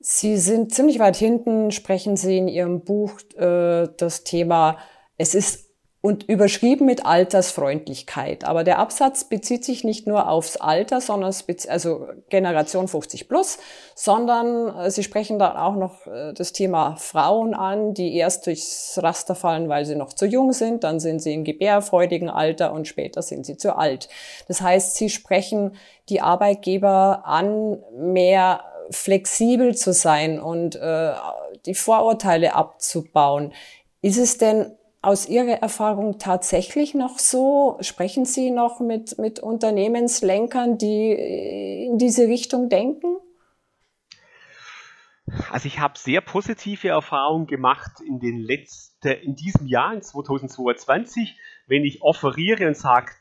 Sie 0.00 0.36
sind 0.36 0.74
ziemlich 0.74 0.98
weit 0.98 1.16
hinten, 1.16 1.70
sprechen 1.70 2.16
Sie 2.16 2.38
in 2.38 2.48
Ihrem 2.48 2.80
Buch 2.80 3.20
äh, 3.36 3.88
das 3.96 4.24
Thema 4.24 4.78
es 5.22 5.36
ist 5.36 5.71
und 6.02 6.24
überschrieben 6.24 6.84
mit 6.84 7.06
Altersfreundlichkeit. 7.06 8.44
Aber 8.44 8.64
der 8.64 8.80
Absatz 8.80 9.22
bezieht 9.22 9.64
sich 9.64 9.84
nicht 9.84 10.08
nur 10.08 10.28
aufs 10.28 10.56
Alter, 10.56 11.00
sondern 11.00 11.32
also 11.68 12.08
Generation 12.28 12.88
50 12.88 13.28
plus, 13.28 13.58
sondern 13.94 14.76
äh, 14.76 14.90
Sie 14.90 15.04
sprechen 15.04 15.38
da 15.38 15.64
auch 15.64 15.76
noch 15.76 16.08
äh, 16.08 16.32
das 16.32 16.52
Thema 16.52 16.96
Frauen 16.96 17.54
an, 17.54 17.94
die 17.94 18.16
erst 18.16 18.46
durchs 18.46 18.98
Raster 19.00 19.36
fallen, 19.36 19.68
weil 19.68 19.86
sie 19.86 19.94
noch 19.94 20.12
zu 20.12 20.26
jung 20.26 20.52
sind, 20.52 20.82
dann 20.82 20.98
sind 20.98 21.20
sie 21.20 21.34
im 21.34 21.44
gebärfreudigen 21.44 22.28
Alter 22.28 22.72
und 22.72 22.88
später 22.88 23.22
sind 23.22 23.46
sie 23.46 23.56
zu 23.56 23.76
alt. 23.76 24.08
Das 24.48 24.60
heißt, 24.60 24.96
Sie 24.96 25.08
sprechen 25.08 25.76
die 26.08 26.20
Arbeitgeber 26.20 27.22
an, 27.24 27.78
mehr 27.96 28.64
flexibel 28.90 29.76
zu 29.76 29.92
sein 29.92 30.40
und 30.40 30.74
äh, 30.74 31.12
die 31.64 31.74
Vorurteile 31.76 32.54
abzubauen. 32.54 33.52
Ist 34.00 34.18
es 34.18 34.36
denn 34.38 34.72
aus 35.02 35.28
Ihrer 35.28 35.60
Erfahrung 35.60 36.18
tatsächlich 36.18 36.94
noch 36.94 37.18
so? 37.18 37.76
Sprechen 37.80 38.24
Sie 38.24 38.50
noch 38.50 38.80
mit, 38.80 39.18
mit 39.18 39.40
Unternehmenslenkern, 39.40 40.78
die 40.78 41.12
in 41.86 41.98
diese 41.98 42.28
Richtung 42.28 42.68
denken? 42.68 43.16
Also 45.50 45.66
ich 45.66 45.80
habe 45.80 45.98
sehr 45.98 46.20
positive 46.20 46.88
Erfahrungen 46.88 47.46
gemacht 47.46 48.00
in 48.06 48.20
den 48.20 48.38
letzten, 48.38 49.08
in 49.08 49.34
diesem 49.34 49.66
Jahr, 49.66 49.92
in 49.94 50.02
2022, 50.02 51.36
wenn 51.66 51.84
ich 51.84 52.02
offeriere 52.02 52.66
und 52.66 52.76
sage, 52.76 53.12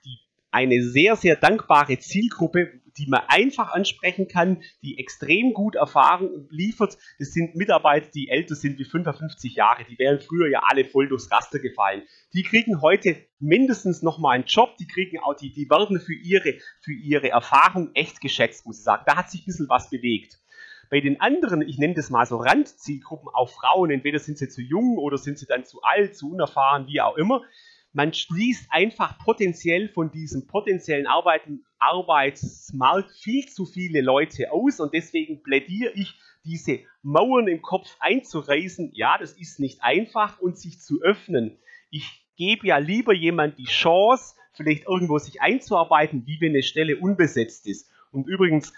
eine 0.52 0.84
sehr, 0.84 1.16
sehr 1.16 1.36
dankbare 1.38 1.98
Zielgruppe, 1.98 2.81
die 2.98 3.08
man 3.08 3.22
einfach 3.28 3.72
ansprechen 3.72 4.28
kann, 4.28 4.64
die 4.82 4.98
extrem 4.98 5.54
gut 5.54 5.76
Erfahrung 5.76 6.48
liefert. 6.50 6.98
Das 7.20 7.34
sind 7.34 7.56
Mitarbeiter, 7.56 8.10
die 8.14 8.30
älter 8.30 8.56
sind 8.56 8.80
wie 8.80 8.86
55 8.86 9.56
Jahre. 9.56 9.86
Die 9.86 9.98
wären 10.00 10.20
früher 10.20 10.50
ja 10.50 10.62
alle 10.68 10.86
voll 10.86 11.08
durchs 11.08 11.32
Raster 11.32 11.60
gefallen. 11.60 12.04
Die 12.34 12.44
kriegen 12.44 12.82
heute 12.82 13.18
mindestens 13.40 14.02
nochmal 14.02 14.36
einen 14.36 14.46
Job. 14.46 14.78
Die 14.78 14.88
kriegen 14.88 15.20
auch, 15.20 15.36
die, 15.36 15.52
die 15.52 15.70
werden 15.70 16.00
für 16.00 16.14
ihre, 16.14 16.56
für 16.82 16.94
ihre 16.94 17.30
Erfahrung 17.30 17.92
echt 17.94 18.22
geschätzt, 18.22 18.66
muss 18.66 18.80
ich 18.80 18.84
sagen. 18.84 19.04
Da 19.06 19.16
hat 19.18 19.30
sich 19.30 19.42
ein 19.42 19.46
bisschen 19.46 19.70
was 19.70 19.90
bewegt. 19.90 20.40
Bei 20.90 21.00
den 21.00 21.22
anderen, 21.22 21.62
ich 21.62 21.78
nenne 21.78 21.94
das 21.94 22.10
mal 22.10 22.26
so 22.26 22.36
Randzielgruppen, 22.36 23.30
auch 23.34 23.50
Frauen, 23.50 23.92
entweder 23.92 24.20
sind 24.20 24.38
sie 24.38 24.50
zu 24.50 24.62
jung 24.62 24.98
oder 24.98 25.18
sind 25.18 25.40
sie 25.40 25.46
dann 25.46 25.64
zu 25.64 25.82
alt, 25.84 26.18
zu 26.18 26.30
unerfahren, 26.30 26.86
wie 26.88 27.00
auch 27.00 27.16
immer, 27.16 27.44
man 27.94 28.14
schließt 28.14 28.68
einfach 28.70 29.18
potenziell 29.20 29.90
von 29.90 30.12
diesem 30.12 30.48
potenziellen 30.48 31.08
Arbeiten, 31.08 31.66
Arbeitsmarkt 31.82 33.12
viel 33.12 33.48
zu 33.48 33.66
viele 33.66 34.02
Leute 34.02 34.52
aus 34.52 34.80
und 34.80 34.94
deswegen 34.94 35.44
plädiere 35.44 35.92
ich, 35.96 36.16
diese 36.44 36.80
Mauern 37.04 37.48
im 37.48 37.62
Kopf 37.62 37.96
einzureißen. 38.00 38.92
Ja, 38.94 39.18
das 39.20 39.34
ist 39.34 39.60
nicht 39.60 39.84
einfach 39.84 40.40
und 40.40 40.58
sich 40.58 40.80
zu 40.80 41.02
öffnen. 41.02 41.60
Ich 41.90 42.26
gebe 42.36 42.68
ja 42.68 42.78
lieber 42.78 43.14
jemand 43.14 43.58
die 43.60 43.66
Chance, 43.66 44.36
vielleicht 44.54 44.88
irgendwo 44.88 45.20
sich 45.20 45.42
einzuarbeiten, 45.42 46.26
wie 46.26 46.42
wenn 46.42 46.52
eine 46.52 46.64
Stelle 46.64 46.98
unbesetzt 46.98 47.68
ist. 47.68 47.90
Und 48.12 48.28
übrigens, 48.28 48.74